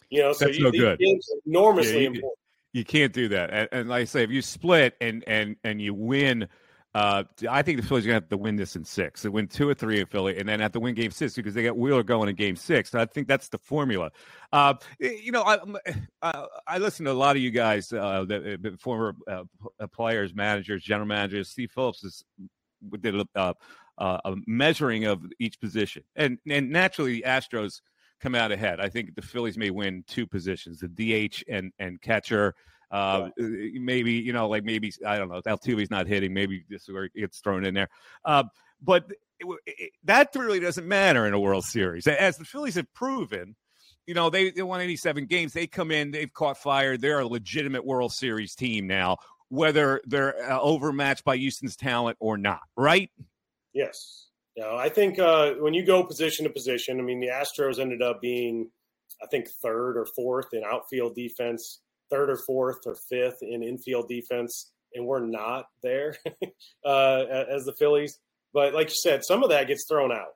[0.09, 0.99] You know, so that's you, no good.
[1.45, 2.39] enormously yeah, you, important.
[2.73, 3.49] You can't do that.
[3.49, 6.47] And, and, like I say, if you split and and and you win
[6.93, 9.21] uh, I think the Phillies are going to have to win this in six.
[9.21, 11.53] They win two or three in Philly, and then have to win game six because
[11.53, 12.93] they got Wheeler going in game six.
[12.93, 14.11] I think that's the formula.
[14.51, 15.59] Uh, you know, I,
[16.21, 19.43] I, I listen to a lot of you guys, uh, that, former uh,
[19.93, 21.49] players, managers, general managers.
[21.49, 22.25] Steve Phillips is,
[22.99, 23.53] did a, uh,
[23.97, 27.81] uh, a measuring of each position, and and naturally the Astros
[28.19, 28.81] come out ahead.
[28.81, 30.89] I think the Phillies may win two positions: the
[31.29, 32.53] DH and and catcher.
[32.91, 33.79] Uh, yeah.
[33.79, 35.41] Maybe you know, like maybe I don't know.
[35.41, 36.33] Altuve's not hitting.
[36.33, 37.89] Maybe this is where it gets thrown in there.
[38.25, 38.43] Uh,
[38.81, 39.05] but
[39.39, 43.55] it, it, that really doesn't matter in a World Series, as the Phillies have proven.
[44.07, 45.53] You know, they, they won 87 games.
[45.53, 46.97] They come in, they've caught fire.
[46.97, 49.17] They're a legitimate World Series team now,
[49.49, 53.11] whether they're uh, overmatched by Houston's talent or not, right?
[53.73, 54.27] Yes.
[54.57, 58.01] No, I think uh, when you go position to position, I mean, the Astros ended
[58.01, 58.69] up being,
[59.23, 61.79] I think, third or fourth in outfield defense
[62.11, 66.15] third or fourth or fifth in infield defense, and we're not there
[66.85, 68.19] uh, as the Phillies.
[68.53, 70.35] But like you said, some of that gets thrown out,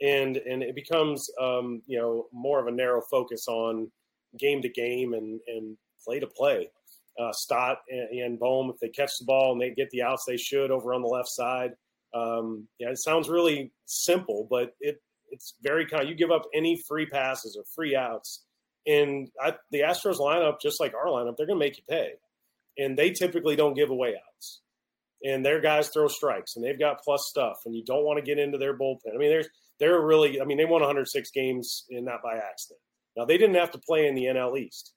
[0.00, 3.90] and and it becomes um, you know more of a narrow focus on
[4.38, 6.70] game to game and and play to play.
[7.18, 10.24] Uh, Stott and, and Bohm, if they catch the ball and they get the outs,
[10.26, 11.72] they should over on the left side.
[12.12, 16.08] Um, yeah, it sounds really simple, but it it's very kind.
[16.08, 18.44] You give up any free passes or free outs,
[18.86, 22.12] and I, the Astros lineup, just like our lineup, they're going to make you pay.
[22.76, 24.60] And they typically don't give away outs.
[25.24, 27.60] And their guys throw strikes, and they've got plus stuff.
[27.64, 29.14] And you don't want to get into their bullpen.
[29.14, 29.48] I mean, there's
[29.80, 30.40] they're really.
[30.40, 32.80] I mean, they won 106 games, and not by accident.
[33.16, 34.92] Now they didn't have to play in the NL East.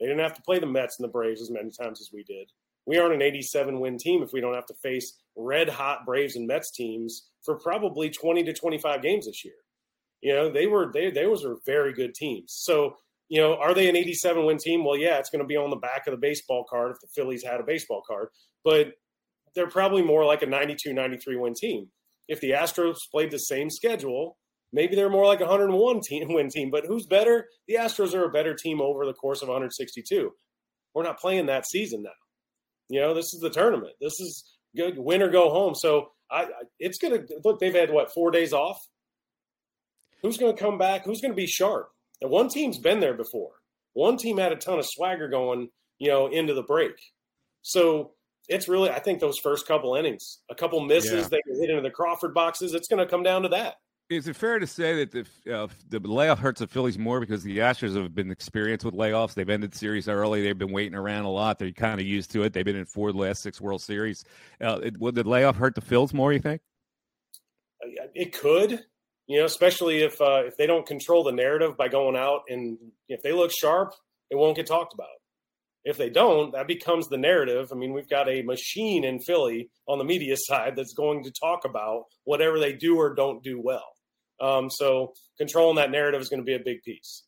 [0.00, 2.22] They didn't have to play the Mets and the Braves as many times as we
[2.22, 2.50] did.
[2.86, 6.36] We aren't an 87 win team if we don't have to face red hot Braves
[6.36, 9.54] and Mets teams for probably 20 to 25 games this year.
[10.20, 12.54] You know, they were they they was were very good teams.
[12.58, 12.96] So,
[13.28, 14.84] you know, are they an 87 win team?
[14.84, 17.08] Well, yeah, it's going to be on the back of the baseball card if the
[17.14, 18.28] Phillies had a baseball card,
[18.64, 18.92] but
[19.54, 21.88] they're probably more like a 92 93 win team.
[22.26, 24.36] If the Astros played the same schedule,
[24.72, 27.46] maybe they're more like a 101 team win team, but who's better?
[27.68, 30.30] The Astros are a better team over the course of 162.
[30.94, 32.10] We're not playing that season now.
[32.88, 33.92] You know, this is the tournament.
[34.00, 34.44] This is
[34.76, 35.74] good win or go home.
[35.74, 36.46] So I, I
[36.78, 37.60] it's going to look.
[37.60, 38.78] They've had what four days off
[40.22, 41.04] Who's going to come back?
[41.04, 41.90] Who's going to be sharp?
[42.20, 43.52] And one team's been there before.
[43.92, 46.94] One team had a ton of swagger going, you know, into the break.
[47.62, 48.12] So
[48.48, 51.28] it's really, I think those first couple innings, a couple misses, yeah.
[51.28, 52.74] they hit into the Crawford boxes.
[52.74, 53.76] It's going to come down to that.
[54.10, 55.10] Is it fair to say that
[55.44, 58.94] the uh, the layoff hurts the Phillies more because the Astros have been experienced with
[58.94, 59.34] layoffs?
[59.34, 60.40] They've ended series early.
[60.40, 61.58] They've been waiting around a lot.
[61.58, 62.54] They're kind of used to it.
[62.54, 64.24] They've been in four last six World Series.
[64.62, 66.32] Uh, it, would the layoff hurt the Phils more?
[66.32, 66.62] You think?
[68.14, 68.82] It could
[69.28, 72.78] you know, especially if uh, if they don't control the narrative by going out and
[73.08, 73.92] if they look sharp,
[74.30, 75.08] it won't get talked about.
[75.84, 77.68] If they don't, that becomes the narrative.
[77.70, 81.30] I mean, we've got a machine in Philly on the media side that's going to
[81.30, 83.84] talk about whatever they do or don't do well.
[84.40, 87.24] Um, so controlling that narrative is going to be a big piece.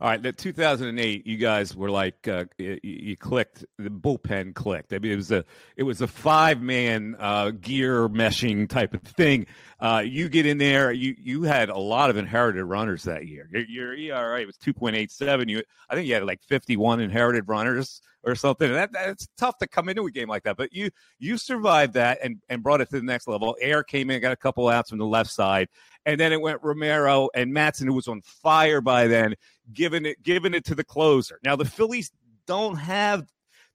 [0.00, 4.92] All right, that 2008, you guys were like uh, you, you, clicked the bullpen clicked.
[4.92, 5.44] I mean, it was a
[5.76, 9.46] it was a five man uh, gear meshing type of thing.
[9.80, 13.48] Uh, you get in there, you you had a lot of inherited runners that year.
[13.52, 15.48] Your, your ERA was 2.87.
[15.48, 18.72] You, I think you had like 51 inherited runners or something.
[18.72, 20.56] That that's tough to come into a game like that.
[20.56, 23.56] But you you survived that and and brought it to the next level.
[23.60, 25.68] Eyre came in, got a couple outs from the left side,
[26.06, 29.34] and then it went Romero and Madson, who was on fire by then,
[29.72, 31.38] giving it giving it to the closer.
[31.44, 32.10] Now the Phillies
[32.46, 33.26] don't have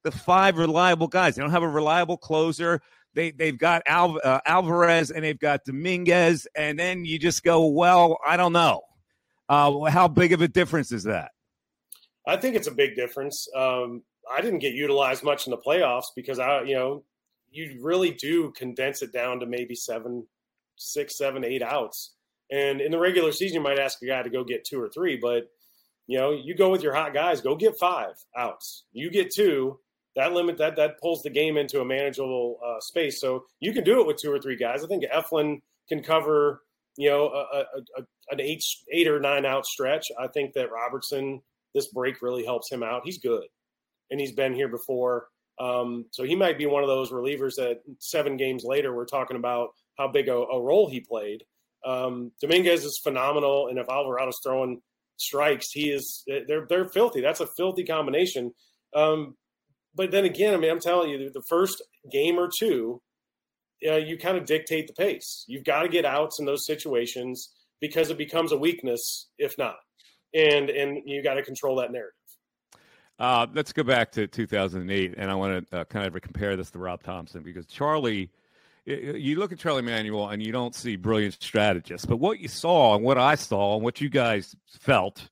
[0.03, 1.35] the five reliable guys.
[1.35, 2.81] They don't have a reliable closer.
[3.13, 7.67] They they've got Al, uh, Alvarez and they've got Dominguez, and then you just go,
[7.67, 8.81] well, I don't know.
[9.49, 11.31] Uh, how big of a difference is that?
[12.27, 13.47] I think it's a big difference.
[13.55, 17.03] Um, I didn't get utilized much in the playoffs because I, you know,
[17.51, 20.25] you really do condense it down to maybe seven,
[20.77, 22.13] six, seven, eight outs.
[22.49, 24.89] And in the regular season, you might ask a guy to go get two or
[24.89, 25.49] three, but
[26.07, 28.83] you know, you go with your hot guys, go get five outs.
[28.91, 29.79] You get two,
[30.15, 33.19] that limit that that pulls the game into a manageable uh, space.
[33.19, 34.83] So you can do it with two or three guys.
[34.83, 36.61] I think Eflin can cover,
[36.97, 37.61] you know, a, a,
[37.97, 40.07] a, an eight eight or nine out stretch.
[40.19, 41.41] I think that Robertson
[41.73, 43.01] this break really helps him out.
[43.05, 43.45] He's good,
[44.11, 45.27] and he's been here before.
[45.59, 49.37] Um, so he might be one of those relievers that seven games later we're talking
[49.37, 51.43] about how big a, a role he played.
[51.85, 54.81] Um, Dominguez is phenomenal, and if Alvarado's throwing
[55.23, 57.21] strikes, he is they're they're filthy.
[57.21, 58.51] That's a filthy combination.
[58.95, 59.35] Um,
[59.95, 61.81] but then again, I mean, I'm telling you, the first
[62.11, 63.01] game or two,
[63.87, 65.45] uh, you kind of dictate the pace.
[65.47, 69.75] You've got to get outs in those situations because it becomes a weakness if not,
[70.33, 72.13] and and you got to control that narrative.
[73.19, 76.71] Uh, let's go back to 2008, and I want to uh, kind of compare this
[76.71, 78.31] to Rob Thomson because Charlie,
[78.85, 82.95] you look at Charlie Manuel and you don't see brilliant strategists, but what you saw
[82.95, 85.29] and what I saw and what you guys felt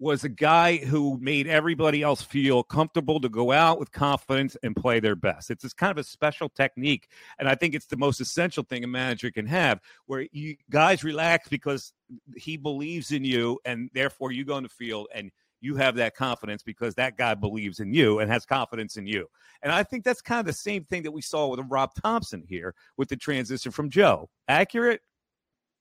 [0.00, 4.76] was a guy who made everybody else feel comfortable to go out with confidence and
[4.76, 5.50] play their best.
[5.50, 7.08] It's this kind of a special technique,
[7.38, 11.02] and I think it's the most essential thing a manager can have, where you guys
[11.02, 11.92] relax because
[12.36, 16.14] he believes in you, and therefore you go in the field and you have that
[16.14, 19.26] confidence because that guy believes in you and has confidence in you.
[19.62, 22.44] And I think that's kind of the same thing that we saw with Rob Thomson
[22.46, 24.30] here with the transition from Joe.
[24.46, 25.00] Accurate?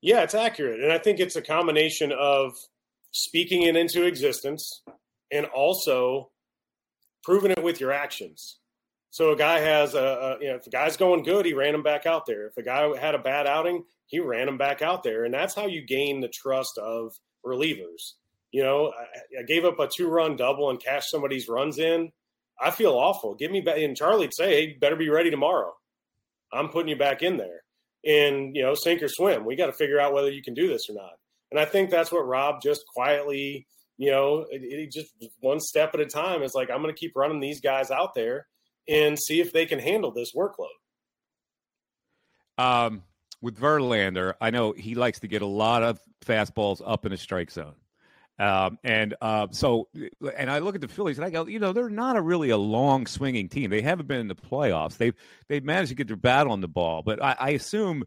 [0.02, 0.80] Yeah, it's accurate.
[0.82, 2.54] And I think it's a combination of
[3.12, 4.84] speaking it into existence
[5.32, 6.30] and also
[7.24, 8.60] proving it with your actions.
[9.10, 11.74] So a guy has a, a, you know if a guy's going good, he ran
[11.74, 12.48] him back out there.
[12.48, 15.56] If a guy had a bad outing, he ran him back out there, and that's
[15.56, 17.13] how you gain the trust of
[17.46, 18.13] relievers.
[18.51, 22.12] You know, I, I gave up a two-run double and cashed somebody's runs in.
[22.60, 23.36] I feel awful.
[23.36, 23.77] Give me back.
[23.77, 25.73] And Charlie'd say, "Hey, better be ready tomorrow.
[26.51, 27.62] I'm putting you back in there."
[28.05, 29.45] And you know, sink or swim.
[29.45, 31.13] We got to figure out whether you can do this or not.
[31.51, 35.93] And I think that's what Rob just quietly, you know, it, it just one step
[35.93, 38.47] at a time is like, I'm going to keep running these guys out there
[38.88, 40.67] and see if they can handle this workload.
[42.57, 43.03] Um,
[43.41, 47.17] with Verlander, I know he likes to get a lot of fastballs up in the
[47.17, 47.75] strike zone.
[48.39, 49.88] Um, and uh, so,
[50.38, 52.52] and I look at the Phillies and I go, you know, they're not a really
[52.52, 53.71] a long swinging team.
[53.71, 54.97] They haven't been in the playoffs.
[54.97, 55.15] They've
[55.50, 58.04] they've managed to get their bat on the ball, but I, I assume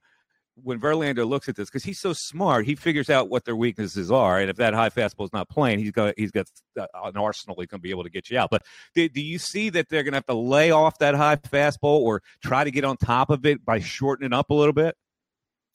[0.63, 4.11] when Verlander looks at this, because he's so smart, he figures out what their weaknesses
[4.11, 6.47] are, and if that high fastball is not playing, he's got he's got
[6.79, 7.57] uh, an arsenal.
[7.59, 8.51] He's going to be able to get you out.
[8.51, 8.63] But
[8.95, 12.01] do, do you see that they're going to have to lay off that high fastball
[12.01, 14.97] or try to get on top of it by shortening up a little bit?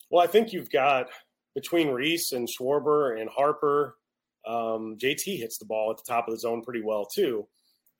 [0.09, 1.09] Well, I think you've got
[1.55, 3.95] between Rhys and Schwarber and Harper.
[4.47, 7.47] Um, JT hits the ball at the top of the zone pretty well too,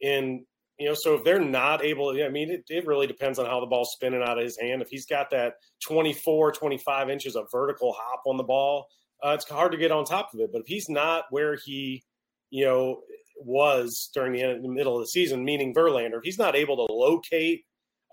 [0.01, 0.45] and
[0.77, 3.61] you know, so if they're not able, I mean, it, it really depends on how
[3.61, 4.81] the ball's spinning out of his hand.
[4.81, 5.53] If he's got that
[5.83, 8.87] 24, 25 inches of vertical hop on the ball,
[9.23, 10.49] uh, it's hard to get on top of it.
[10.51, 12.03] But if he's not where he,
[12.49, 13.01] you know,
[13.37, 16.85] was during the, end, the middle of the season, meaning Verlander, if he's not able
[16.85, 17.63] to locate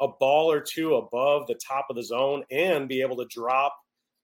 [0.01, 3.75] a ball or two above the top of the zone and be able to drop,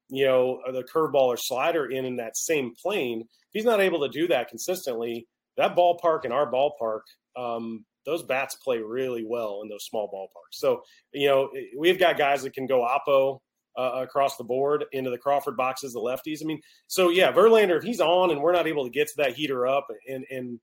[0.08, 4.00] you know, the curveball or slider in in that same plane, if he's not able
[4.00, 7.00] to do that consistently, that ballpark and our ballpark
[7.36, 10.58] um, those bats play really well in those small ballparks.
[10.58, 13.40] So, you know, we've got guys that can go oppo
[13.76, 16.42] uh, across the board into the Crawford boxes, the lefties.
[16.42, 19.14] I mean, so yeah, Verlander, if he's on and we're not able to get to
[19.18, 20.58] that heater up and, and,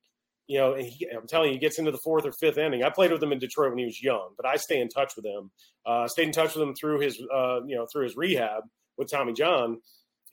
[0.47, 2.83] you know, he, I'm telling you, he gets into the fourth or fifth inning.
[2.83, 5.15] I played with him in Detroit when he was young, but I stay in touch
[5.15, 5.49] with him.
[5.85, 8.63] Uh, stayed in touch with him through his, uh, you know, through his rehab
[8.97, 9.79] with Tommy John,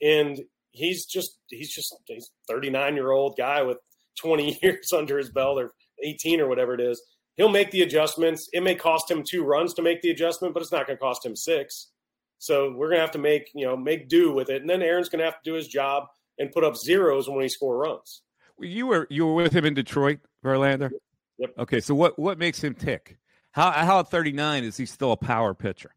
[0.01, 0.39] and
[0.71, 3.77] he's just he's just he's 39 year old guy with
[4.19, 5.73] 20 years under his belt or
[6.03, 7.01] 18 or whatever it is.
[7.35, 8.47] He'll make the adjustments.
[8.53, 11.01] It may cost him two runs to make the adjustment, but it's not going to
[11.01, 11.89] cost him six.
[12.37, 14.61] So we're going to have to make, you know, make do with it.
[14.61, 17.41] And then Aaron's going to have to do his job and put up zeros when
[17.41, 18.21] he score runs.
[18.59, 20.91] You were you were with him in Detroit, Verlander.
[21.39, 21.53] Yep.
[21.57, 23.17] Okay, so what what makes him tick?
[23.51, 25.95] How how at 39 is he still a power pitcher?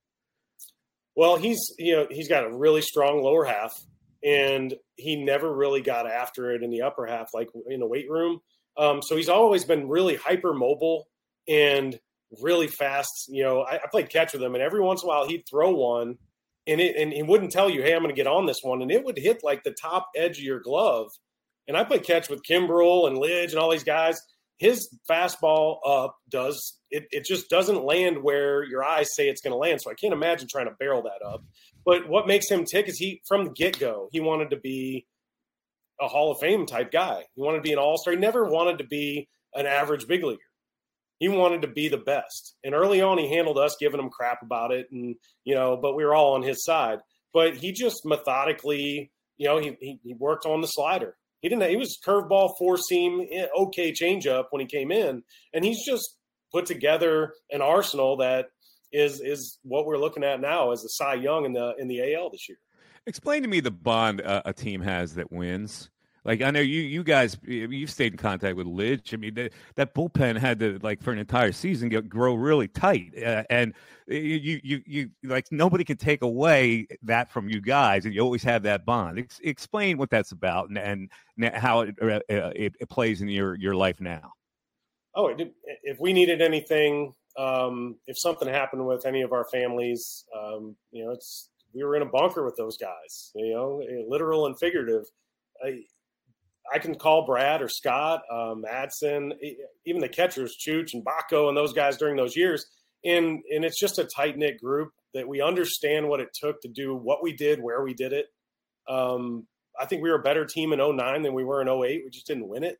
[1.17, 3.73] Well, he's you know he's got a really strong lower half,
[4.23, 8.09] and he never really got after it in the upper half, like in the weight
[8.11, 8.41] room.
[8.77, 11.09] Um, so he's always been really hyper mobile
[11.49, 11.99] and
[12.43, 13.27] really fast.
[13.29, 15.45] You know, I, I, played catch with him, and every once in a while he'd
[15.49, 16.19] throw one,
[16.67, 18.83] and it and he wouldn't tell you, "Hey, I'm going to get on this one,"
[18.83, 21.09] and it would hit like the top edge of your glove.
[21.67, 24.21] And I played catch with Kimbrel and Lidge and all these guys.
[24.59, 29.53] His fastball up does it, it just doesn't land where your eyes say it's going
[29.53, 29.81] to land.
[29.83, 31.43] So I can't imagine trying to barrel that up.
[31.85, 35.07] But what makes him tick is he from the get go he wanted to be
[36.01, 37.25] a Hall of Fame type guy.
[37.35, 38.15] He wanted to be an All Star.
[38.15, 40.41] He never wanted to be an average big leaguer.
[41.19, 42.57] He wanted to be the best.
[42.63, 45.95] And early on, he handled us giving him crap about it, and you know, but
[45.97, 46.99] we were all on his side.
[47.33, 51.17] But he just methodically, you know, he he, he worked on the slider.
[51.43, 51.69] He didn't.
[51.69, 55.23] He was curveball, four seam, eh, okay changeup when he came in,
[55.53, 56.17] and he's just
[56.53, 58.47] put together an arsenal that
[58.93, 62.15] is is what we're looking at now as a Cy Young in the in the
[62.15, 62.59] AL this year.
[63.07, 65.91] Explain to me the bond uh, a team has that wins.
[66.27, 69.15] Like I know you, you guys, you've stayed in contact with Lidge.
[69.15, 72.67] I mean, the, that bullpen had to like for an entire season get, grow really
[72.67, 73.73] tight, uh, and
[74.09, 78.43] you, you, you, like nobody can take away that from you guys, and you always
[78.43, 79.21] have that bond.
[79.21, 80.79] Ex- explain what that's about and,
[81.39, 84.33] and how it, uh, it, it plays in your your life now.
[85.15, 85.33] Oh,
[85.85, 91.05] if we needed anything, um, if something happened with any of our families, um, you
[91.05, 95.05] know, it's we were in a bunker with those guys, you know, literal and figurative.
[95.65, 95.85] I,
[96.73, 98.65] I can call Brad or Scott, um,
[99.85, 102.67] even the catchers, Chooch and Bako and those guys during those years.
[103.05, 106.69] And, and it's just a tight knit group that we understand what it took to
[106.69, 108.27] do what we did, where we did it.
[108.89, 109.47] Um,
[109.79, 112.03] I think we were a better team in 09 than we were in 08.
[112.05, 112.79] We just didn't win it.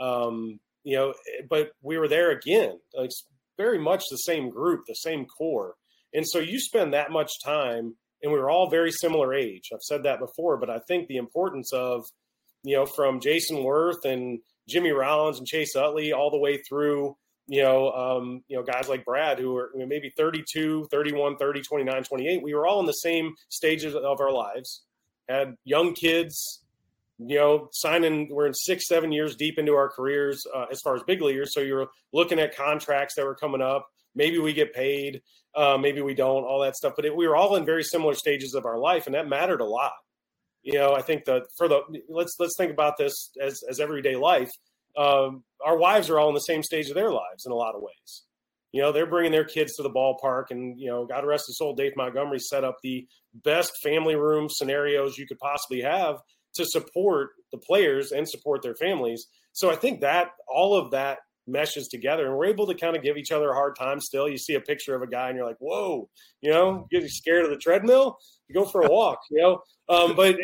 [0.00, 2.78] Um, you know, eh, but we were there again.
[2.94, 5.74] It's very much the same group, the same core.
[6.12, 9.68] And so you spend that much time and we were all very similar age.
[9.72, 12.04] I've said that before, but I think the importance of,
[12.64, 17.16] you know, from Jayson Werth and Jimmy Rollins and Chase Utley all the way through,
[17.46, 22.02] you know, um, you know, guys like Brad who were maybe 32, 31, 30, 29,
[22.02, 22.42] 28.
[22.42, 24.82] We were all in the same stages of our lives,
[25.28, 26.64] had young kids,
[27.18, 30.96] you know, signing, we're in six, seven years deep into our careers uh, as far
[30.96, 31.54] as big leaguers.
[31.54, 33.86] So you're looking at contracts that were coming up.
[34.14, 35.22] Maybe we get paid.
[35.54, 36.94] Uh, maybe we don't, all that stuff.
[36.96, 39.60] But it, we were all in very similar stages of our life, and that mattered
[39.60, 39.92] a lot.
[40.64, 44.16] You know, I think that for the let's let's think about this as as everyday
[44.16, 44.50] life.
[44.96, 47.74] Um, our wives are all in the same stage of their lives in a lot
[47.74, 48.22] of ways.
[48.72, 51.58] You know, they're bringing their kids to the ballpark, and you know, God rest his
[51.58, 56.16] soul, Dave Montgomery set up the best family room scenarios you could possibly have
[56.54, 59.26] to support the players and support their families.
[59.52, 63.02] So I think that all of that meshes together and we're able to kind of
[63.02, 65.36] give each other a hard time still you see a picture of a guy and
[65.36, 66.08] you're like whoa
[66.40, 68.16] you know get scared of the treadmill
[68.52, 69.60] go for a walk you know?
[69.88, 70.36] Um, but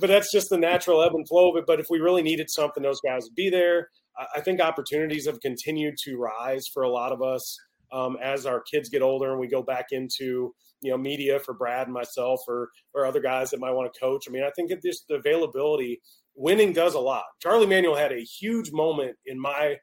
[0.00, 1.64] but that's just the natural ebb and flow of it.
[1.66, 3.88] But if we really needed something those guys would be there.
[4.36, 7.56] I think opportunities have continued to rise for a lot of us
[7.90, 11.54] um, as our kids get older and we go back into you know media for
[11.54, 14.24] brad and myself or or other guys that might want to coach.
[14.28, 16.00] I mean i think this the availability
[16.34, 17.24] winning does a lot.
[17.40, 19.76] Charlie manuel had a huge moment in my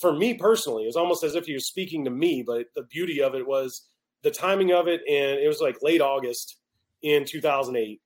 [0.00, 2.42] for me personally, it was almost as if he was speaking to me.
[2.46, 3.86] But the beauty of it was
[4.22, 6.58] the timing of it, and it was like late August
[7.06, 8.00] in 2008,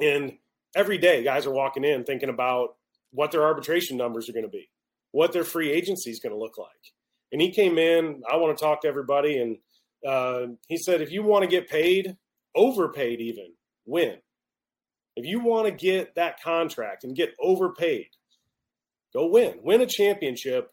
[0.00, 0.32] and
[0.74, 2.70] every day guys are walking in thinking about
[3.10, 4.68] what their arbitration numbers are going to be,
[5.12, 6.68] what their free agency is going to look like.
[7.32, 8.22] And he came in.
[8.30, 9.56] I want to talk to everybody, and
[10.06, 12.16] uh, he said, if you want to get paid,
[12.54, 13.52] overpaid even,
[13.86, 14.16] win.
[15.16, 18.06] If you want to get that contract and get overpaid,
[19.12, 19.58] go win.
[19.62, 20.70] Win a championship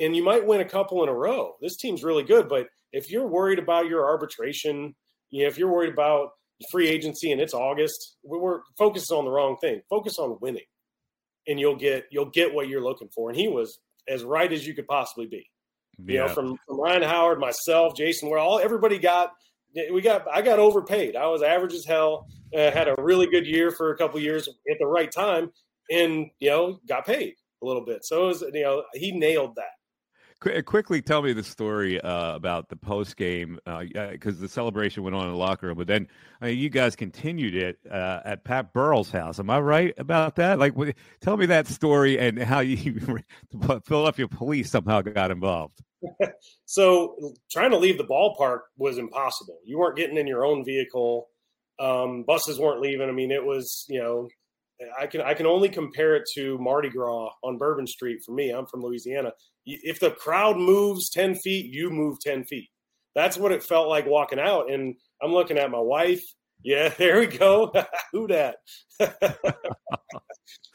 [0.00, 1.56] and you might win a couple in a row.
[1.60, 4.94] This team's really good, but if you're worried about your arbitration,
[5.30, 6.30] you know, if you're worried about
[6.70, 9.80] free agency and it's August, we're focused on the wrong thing.
[9.88, 10.64] Focus on winning,
[11.46, 13.30] and you'll get you'll get what you're looking for.
[13.30, 15.48] And he was as right as you could possibly be.
[16.04, 16.12] Yeah.
[16.12, 19.32] You know, from, from Ryan Howard, myself, Jason, we're all everybody got
[19.92, 21.16] we got I got overpaid.
[21.16, 22.26] I was average as hell.
[22.56, 25.50] Uh, had a really good year for a couple years at the right time,
[25.90, 28.04] and you know got paid a little bit.
[28.04, 29.77] So it was you know he nailed that.
[30.40, 35.02] Qu- quickly tell me the story uh, about the post game because uh, the celebration
[35.02, 36.06] went on in the locker room, but then
[36.42, 39.40] uh, you guys continued it uh, at Pat Burrell's house.
[39.40, 40.58] Am I right about that?
[40.58, 43.18] Like, w- tell me that story and how you
[43.84, 45.82] Philadelphia police somehow got involved.
[46.66, 47.16] so,
[47.50, 49.58] trying to leave the ballpark was impossible.
[49.64, 51.28] You weren't getting in your own vehicle.
[51.80, 53.08] Um, buses weren't leaving.
[53.08, 54.28] I mean, it was you know
[54.98, 58.50] I can I can only compare it to Mardi Gras on Bourbon Street for me.
[58.50, 59.32] I'm from Louisiana.
[59.66, 62.68] If the crowd moves ten feet, you move ten feet.
[63.14, 64.70] That's what it felt like walking out.
[64.70, 66.22] And I'm looking at my wife.
[66.62, 67.72] Yeah, there we go.
[68.12, 68.56] Who that?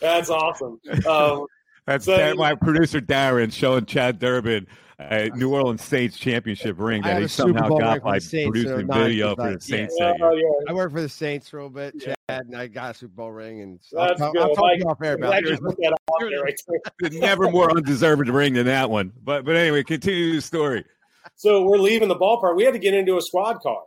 [0.02, 0.80] That's awesome.
[1.08, 1.46] Um,
[1.86, 4.68] That's so, my producer Darren showing Chad Durbin
[5.00, 9.04] a New Orleans Saints championship ring that he somehow got by the Saints, producing nine
[9.04, 10.70] video for the Saints Yeah, that oh, yeah.
[10.70, 12.14] I work for the Saints for a little bit, Yeah.
[12.30, 14.42] Chad, and I got a Super Bowl ring, and That's I'll, good.
[14.42, 15.50] I'll talk Mike, to you off air I'm about it.
[15.50, 16.56] you put that out there right.
[17.14, 19.12] Never more undeserved ring than that one.
[19.24, 20.86] But but anyway, continue the story.
[21.36, 22.56] So we're leaving the ballpark.
[22.56, 23.82] We had to get into a squad car.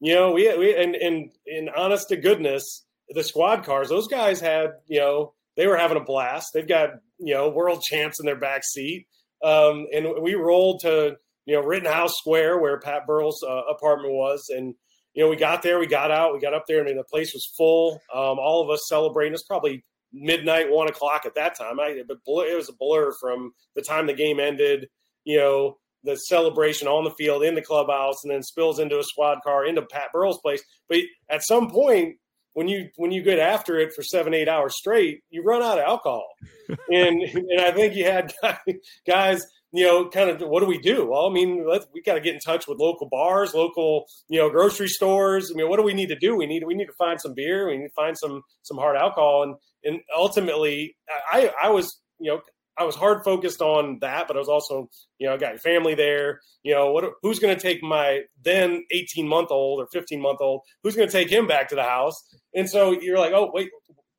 [0.00, 4.40] You know, we we and and in honest to goodness, the squad cars, those guys
[4.40, 6.50] had, you know, they were having a blast.
[6.54, 9.06] They've got, you know, world champs in their back seat.
[9.42, 11.16] Um, and we rolled to,
[11.46, 14.50] you know, Rittenhouse Square where Pat Burrell's uh, apartment was.
[14.54, 14.74] And,
[15.14, 16.84] you know, we got there, we got out, we got up there.
[16.84, 18.00] Mean, the place was full.
[18.14, 19.34] Um, all of us celebrating.
[19.34, 21.80] It's probably midnight, one o'clock at that time.
[21.80, 24.88] I, but it was a blur from the time the game ended,
[25.24, 29.04] you know, the celebration on the field in the clubhouse and then spills into a
[29.04, 30.62] squad car into Pat Burrell's place.
[30.88, 32.16] But at some point,
[32.58, 35.78] when you when you get after it for seven eight hours straight, you run out
[35.78, 36.26] of alcohol,
[36.90, 38.34] and and I think you had
[39.06, 41.06] guys, you know, kind of what do we do?
[41.08, 44.40] Well, I mean, let's, we got to get in touch with local bars, local you
[44.40, 45.52] know grocery stores.
[45.54, 46.34] I mean, what do we need to do?
[46.34, 47.68] We need we need to find some beer.
[47.68, 49.54] We need to find some some hard alcohol, and
[49.84, 50.96] and ultimately,
[51.32, 52.40] I I was you know
[52.78, 55.94] I was hard focused on that, but I was also, you know, I got family
[55.94, 56.40] there.
[56.62, 57.04] You know, what?
[57.22, 60.62] Who's going to take my then 18 month old or 15 month old?
[60.82, 62.14] Who's going to take him back to the house?
[62.54, 63.70] And so you're like, oh wait,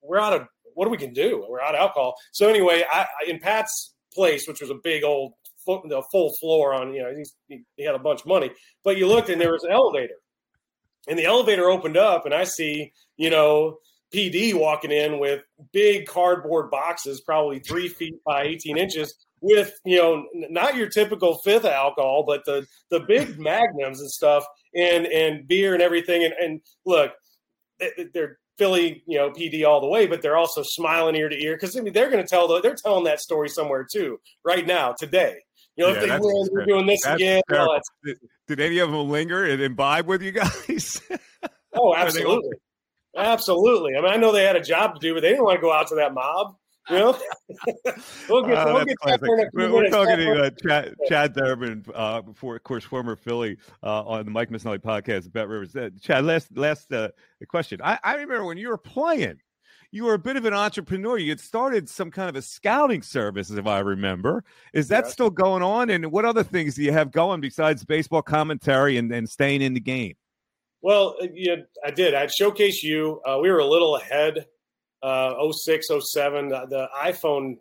[0.02, 1.46] we're out of what do we can do?
[1.50, 2.16] We're out of alcohol.
[2.32, 5.34] So anyway, I, in Pat's place, which was a big old
[5.66, 7.14] the full floor on, you know,
[7.48, 8.50] he, he had a bunch of money,
[8.84, 10.16] but you looked and there was an elevator,
[11.08, 13.78] and the elevator opened up, and I see, you know,
[14.14, 19.98] PD walking in with big cardboard boxes, probably three feet by 18 inches, with you
[19.98, 24.44] know not your typical fifth alcohol, but the the big magnums and stuff,
[24.76, 26.24] and and beer and everything.
[26.24, 27.12] And, and look,
[28.14, 31.56] they're Philly, you know, PD all the way, but they're also smiling ear to ear
[31.56, 34.66] because I mean they're going to tell the, they're telling that story somewhere too right
[34.68, 35.38] now today.
[35.78, 37.42] You know, Yeah, if they win, we're doing this That's again.
[37.48, 37.82] and all terrible.
[38.04, 41.02] that Did, did any of them linger and imbibe with you guys?
[41.72, 42.58] Oh, Are they all- absolutely.
[43.18, 43.96] Absolutely.
[43.96, 45.62] I mean, I know they had a job to do, but they didn't want to
[45.62, 46.56] go out to that mob.
[46.90, 47.20] You know,
[48.30, 51.34] we'll get, Uh, we'll get that for a few We're, talking to uh, Chad, Chad
[51.34, 55.76] Durbin, uh, before, of course, former Philly uh, on the Mike Missanelli podcast, Bet Rivers.
[55.76, 57.10] Uh, Chad, last last uh,
[57.48, 57.80] question.
[57.84, 59.38] I, I remember when you were playing,
[59.92, 61.18] you were a bit of an entrepreneur.
[61.18, 64.44] You had started some kind of a scouting service, if I remember.
[64.74, 65.12] Is that Yeah.
[65.12, 65.92] still going on?
[65.92, 69.74] And what other things do you have going besides baseball commentary and, and staying in
[69.74, 70.16] the game?
[70.82, 71.56] Well, uh, yeah,
[71.86, 72.14] I did.
[72.14, 73.22] I'd showcase you.
[73.26, 74.46] Uh, we were a little ahead.
[75.02, 76.50] Uh, 06, 07.
[76.50, 77.58] The, the iPhone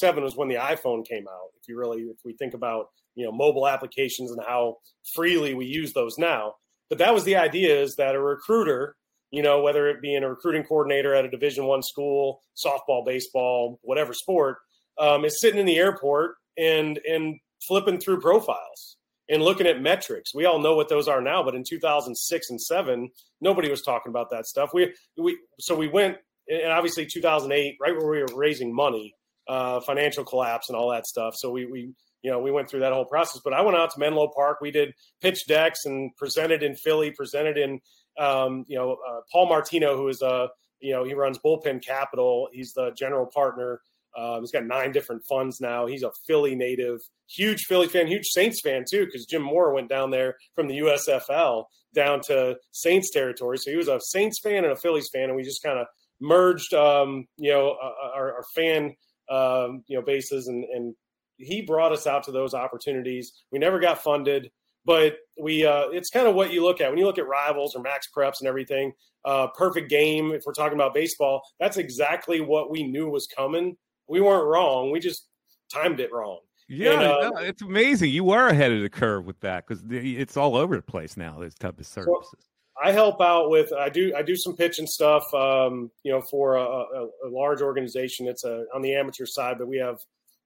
[0.00, 1.48] 07 was when the iPhone came out.
[1.60, 4.76] If you really, if we think about you know mobile applications and how
[5.14, 6.54] freely we use those now,
[6.88, 8.96] but that was the idea: is that a recruiter,
[9.30, 13.04] you know, whether it be in a recruiting coordinator at a Division One school, softball,
[13.04, 14.58] baseball, whatever sport,
[14.98, 18.97] um, is sitting in the airport and and flipping through profiles
[19.28, 20.34] and looking at metrics.
[20.34, 23.10] We all know what those are now, but in 2006 and seven,
[23.40, 24.70] nobody was talking about that stuff.
[24.72, 26.16] We we so we went
[26.48, 29.14] and obviously 2008, right where we were raising money,
[29.48, 31.34] uh, financial collapse and all that stuff.
[31.36, 33.40] So we we you know we went through that whole process.
[33.44, 34.58] But I went out to Menlo Park.
[34.60, 37.80] We did pitch decks and presented in Philly, presented in
[38.18, 40.48] um, you know uh, Paul Martino, who is a
[40.80, 42.48] you know he runs Bullpen Capital.
[42.52, 43.80] He's the general partner.
[44.18, 45.86] Um, he's got nine different funds now.
[45.86, 49.88] He's a Philly native, huge Philly fan, huge Saints fan too, because Jim Mora went
[49.88, 51.64] down there from the USFL
[51.94, 53.58] down to Saints territory.
[53.58, 55.86] So he was a Saints fan and a Phillies fan, and we just kind of
[56.20, 58.94] merged, um, you know, uh, our, our fan,
[59.30, 60.94] um, you know, bases, and, and
[61.36, 63.32] he brought us out to those opportunities.
[63.52, 64.50] We never got funded,
[64.84, 67.76] but we, uh, it's kind of what you look at when you look at rivals
[67.76, 68.92] or max preps and everything.
[69.24, 70.32] Uh, perfect game.
[70.32, 73.76] If we're talking about baseball, that's exactly what we knew was coming.
[74.08, 74.90] We weren't wrong.
[74.90, 75.26] We just
[75.72, 76.40] timed it wrong.
[76.68, 78.10] Yeah, And, uh, no, it's amazing.
[78.10, 81.38] You were ahead of the curve with that because it's all over the place now.
[81.38, 82.48] This type of services.
[82.80, 86.56] I help out with I do I do some pitching stuff, um, you know, for
[86.56, 88.28] a, a, a large organization.
[88.28, 89.96] It's a on the amateur side, but we have,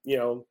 [0.04, 0.46] you know,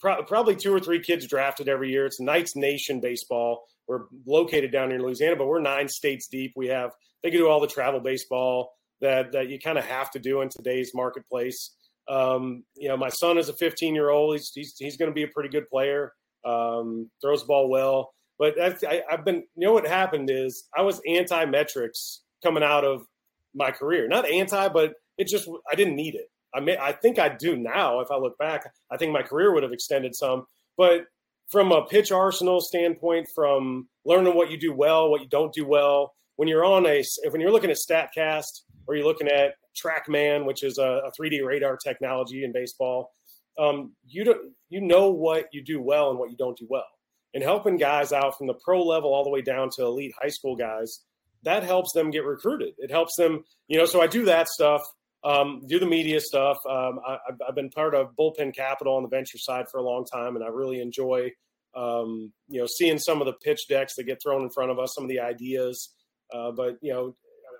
[0.00, 2.06] pro- probably two or three kids drafted every year.
[2.06, 3.64] It's Knights Nation baseball.
[3.86, 6.52] We're located down here in Louisiana, but we're nine states deep.
[6.56, 6.92] We have
[7.22, 10.40] they can do all the travel baseball that that you kind of have to do
[10.40, 11.74] in today's marketplace.
[12.12, 14.34] Um, you know, my son is a 15 year old.
[14.34, 16.12] He's he's, he's going to be a pretty good player.
[16.44, 18.12] Um, throws the ball well.
[18.38, 22.84] But I, I've been, you know, what happened is I was anti metrics coming out
[22.84, 23.06] of
[23.54, 24.08] my career.
[24.08, 26.26] Not anti, but it just I didn't need it.
[26.54, 28.00] I may, I think I do now.
[28.00, 30.44] If I look back, I think my career would have extended some.
[30.76, 31.06] But
[31.48, 35.66] from a pitch arsenal standpoint, from learning what you do well, what you don't do
[35.66, 40.44] well, when you're on a when you're looking at Statcast or you're looking at TrackMan,
[40.44, 43.12] which is a, a 3D radar technology in baseball,
[43.58, 46.86] um, you don't you know what you do well and what you don't do well,
[47.34, 50.30] and helping guys out from the pro level all the way down to elite high
[50.30, 51.00] school guys
[51.42, 52.74] that helps them get recruited.
[52.78, 53.86] It helps them, you know.
[53.86, 54.82] So I do that stuff,
[55.24, 56.58] um, do the media stuff.
[56.68, 60.04] Um, I, have been part of Bullpen Capital on the venture side for a long
[60.04, 61.30] time, and I really enjoy,
[61.74, 64.78] um, you know, seeing some of the pitch decks that get thrown in front of
[64.78, 65.90] us, some of the ideas.
[66.32, 67.16] Uh, but you know,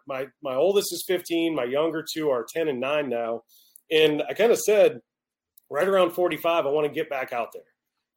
[0.07, 3.43] my my oldest is 15, my younger two are 10 and 9 now,
[3.91, 5.01] and I kind of said
[5.71, 7.63] right around 45, I want to get back out there.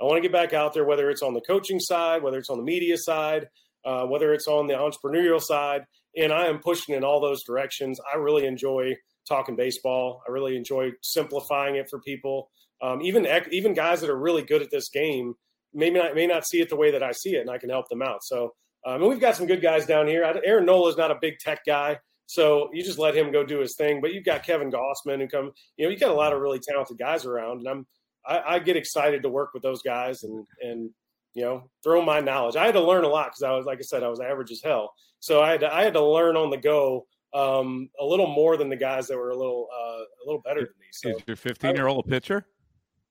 [0.01, 2.49] I want to get back out there, whether it's on the coaching side, whether it's
[2.49, 3.47] on the media side
[3.85, 5.85] uh, whether it's on the entrepreneurial side.
[6.17, 7.99] And I am pushing in all those directions.
[8.11, 8.95] I really enjoy
[9.27, 10.21] talking baseball.
[10.27, 12.49] I really enjoy simplifying it for people.
[12.81, 15.35] Um, even even guys that are really good at this game
[15.73, 17.69] maybe not may not see it the way that I see it, and I can
[17.69, 18.23] help them out.
[18.23, 18.53] So,
[18.85, 20.23] um, and we've got some good guys down here.
[20.45, 23.59] Aaron Nola is not a big tech guy, so you just let him go do
[23.59, 24.01] his thing.
[24.01, 25.51] But you've got Kevin Gausman who come.
[25.77, 27.87] You know, you got a lot of really talented guys around, and I'm
[28.25, 30.91] I, I get excited to work with those guys and and
[31.35, 32.55] you know, throw my knowledge.
[32.55, 34.51] I had to learn a lot because I was, like I said, I was average
[34.51, 34.93] as hell.
[35.19, 38.55] So I had to, I had to learn on the go um, a little more
[38.55, 40.87] than the guys that were a little uh, a little better than me.
[40.91, 42.47] So is your 15 year old pitcher?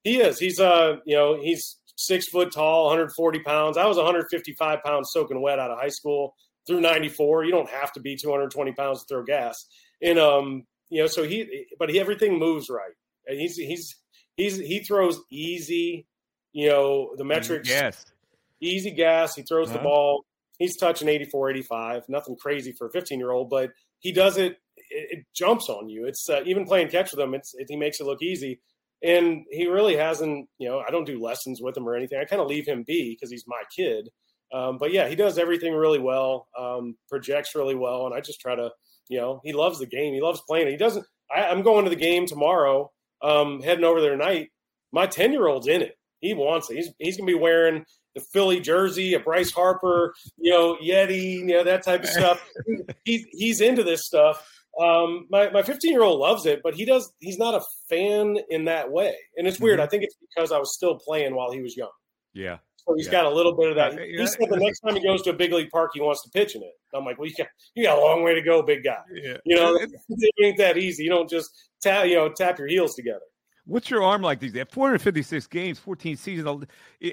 [0.03, 0.39] He is.
[0.39, 3.77] He's uh you know he's six foot tall, 140 pounds.
[3.77, 6.35] I was 155 pounds soaking wet out of high school
[6.67, 7.45] through 94.
[7.45, 9.67] You don't have to be 220 pounds to throw gas.
[10.03, 12.93] And um you know so he but he everything moves right.
[13.27, 13.97] And he's he's
[14.37, 16.07] he's he throws easy.
[16.53, 17.69] You know the metrics.
[17.69, 18.05] Yes
[18.65, 19.35] easy gas.
[19.35, 19.79] He throws uh-huh.
[19.79, 20.25] the ball.
[20.59, 22.09] He's touching 84, 85.
[22.09, 23.71] Nothing crazy for a 15 year old, but
[24.01, 24.59] he does it.
[24.91, 26.07] It, it jumps on you.
[26.07, 27.35] It's uh, even playing catch with him.
[27.35, 28.61] It's it, he makes it look easy,
[29.05, 30.49] and he really hasn't.
[30.59, 32.19] You know, I don't do lessons with him or anything.
[32.19, 34.09] I kind of leave him be because he's my kid.
[34.53, 36.49] Um, but yeah, he does everything really well.
[36.59, 38.71] Um, projects really well, and I just try to.
[39.11, 40.15] You know, he loves the game.
[40.15, 40.69] He loves playing.
[40.69, 41.05] He doesn't.
[41.35, 42.91] I, am going to the game tomorrow.
[43.23, 44.49] Um, heading over there tonight.
[44.93, 45.99] My 10 year old's in it.
[46.21, 46.77] He wants it.
[46.77, 47.85] He's he's gonna be wearing
[48.15, 52.43] the Philly jersey, a Bryce Harper, you know, Yeti, you know, that type of stuff.
[53.05, 54.49] he's he's into this stuff.
[54.81, 57.13] Um, my my 15 year old loves it, but he does.
[57.21, 59.79] He's not a fan in that way, and it's weird.
[59.79, 59.85] Mm-hmm.
[59.85, 61.91] I think it's because I was still playing while he was young.
[62.33, 62.59] Yeah.
[62.87, 63.13] So he's yeah.
[63.13, 63.99] got a little bit of that.
[63.99, 66.31] He said the next time he goes to a big league park, he wants to
[66.31, 66.73] pitch in it.
[66.93, 68.99] I'm like, well, you got you got a long way to go, big guy.
[69.13, 69.37] Yeah.
[69.45, 71.05] You know, it ain't that easy.
[71.05, 71.51] You don't just
[71.81, 73.21] tap you know tap your heels together.
[73.67, 74.67] What's your arm like these days?
[74.71, 76.67] 456 games, 14 seasons,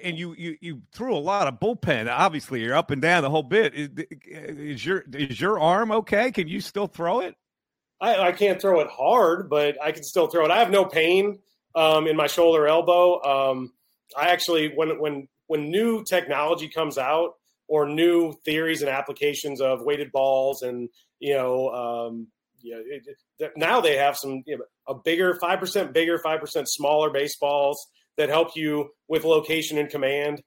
[0.04, 2.12] and you you you threw a lot of bullpen.
[2.12, 3.74] Obviously, you're up and down the whole bit.
[3.74, 3.90] Is,
[4.28, 6.32] is your is your arm okay?
[6.32, 7.36] Can you still throw it?
[8.02, 10.52] I, I, can't throw it hard, but I can still throw it.
[10.52, 11.40] I have no pain
[11.76, 13.22] um, in my shoulder elbow.
[13.22, 13.74] Um,
[14.18, 17.36] I actually when when when new technology comes out
[17.68, 20.90] or new theories and applications of weighted balls and
[21.20, 22.28] you know um,
[22.64, 22.82] you know,
[23.40, 27.10] it, now they have some you know, a bigger five percent bigger, five percent smaller
[27.10, 27.88] baseballs
[28.18, 30.42] that help you with location and command.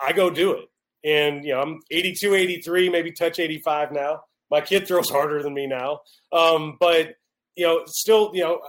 [0.00, 0.68] I go do it,
[1.04, 4.20] and you know I'm 82, 83, maybe touch 85 now.
[4.50, 6.00] My kid throws harder than me now,
[6.32, 7.14] um, but
[7.56, 8.60] you know, still, you know,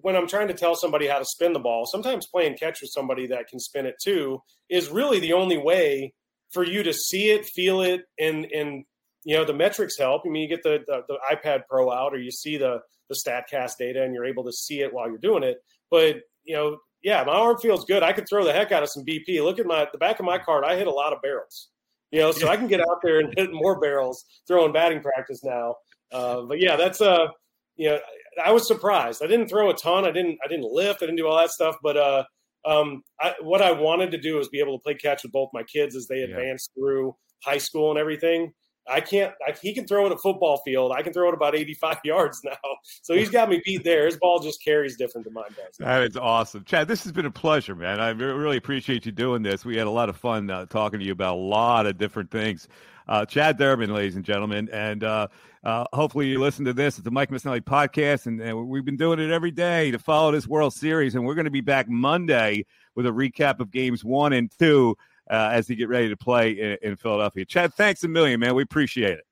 [0.00, 2.90] when I'm trying to tell somebody how to spin the ball, sometimes playing catch with
[2.90, 6.14] somebody that can spin it too is really the only way
[6.50, 8.84] for you to see it, feel it, and and
[9.24, 10.22] you know the metrics help.
[10.26, 13.16] I mean, you get the, the, the iPad Pro out, or you see the the
[13.16, 15.58] Statcast data, and you're able to see it while you're doing it.
[15.90, 18.02] But you know, yeah, my arm feels good.
[18.02, 19.42] I could throw the heck out of some BP.
[19.42, 20.64] Look at my the back of my card.
[20.64, 21.68] I hit a lot of barrels.
[22.12, 25.42] You know, so I can get out there and hit more barrels throwing batting practice
[25.42, 25.76] now.
[26.12, 27.28] Uh, but yeah, that's uh,
[27.76, 27.98] you know,
[28.44, 29.22] I was surprised.
[29.22, 30.04] I didn't throw a ton.
[30.04, 30.38] I didn't.
[30.44, 31.02] I didn't lift.
[31.02, 31.76] I didn't do all that stuff.
[31.82, 32.24] But uh,
[32.66, 35.48] um, I, what I wanted to do is be able to play catch with both
[35.52, 36.24] my kids as they yeah.
[36.26, 38.52] advance through high school and everything.
[38.88, 39.32] I can't.
[39.46, 40.92] I, he can throw it a football field.
[40.92, 42.56] I can throw it about 85 yards now.
[43.02, 44.06] So he's got me beat there.
[44.06, 45.76] His ball just carries different than mine does.
[45.78, 46.88] That is awesome, Chad.
[46.88, 48.00] This has been a pleasure, man.
[48.00, 49.64] I really appreciate you doing this.
[49.64, 52.30] We had a lot of fun uh, talking to you about a lot of different
[52.30, 52.68] things.
[53.08, 55.26] Uh, Chad Durbin, ladies and gentlemen, and uh,
[55.64, 56.98] uh, hopefully you listen to this.
[56.98, 60.30] It's the Mike Missanelli podcast, and, and, we've been doing it every day to follow
[60.30, 61.14] this World Series.
[61.14, 62.64] And we're going to be back Monday
[62.94, 64.96] with a recap of games one and two
[65.32, 67.46] uh, as they get ready to play in, in, Philadelphia.
[67.46, 68.54] Chad, thanks a million, man.
[68.54, 69.24] We appreciate it.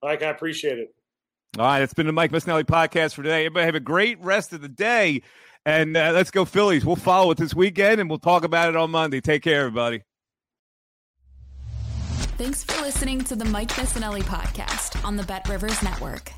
[0.00, 0.94] Mike, I appreciate it.
[1.58, 3.46] All right, it's been the Mike Missanelli podcast for today.
[3.46, 5.22] Everybody have a great rest of the day,
[5.66, 6.86] and uh, let's go Phillies.
[6.86, 9.20] We'll follow it this weekend, and we'll talk about it on Monday.
[9.20, 10.04] Take care, everybody.
[12.38, 16.32] Thanks for listening to the Mike Missanelli podcast on the Bet Rivers Network.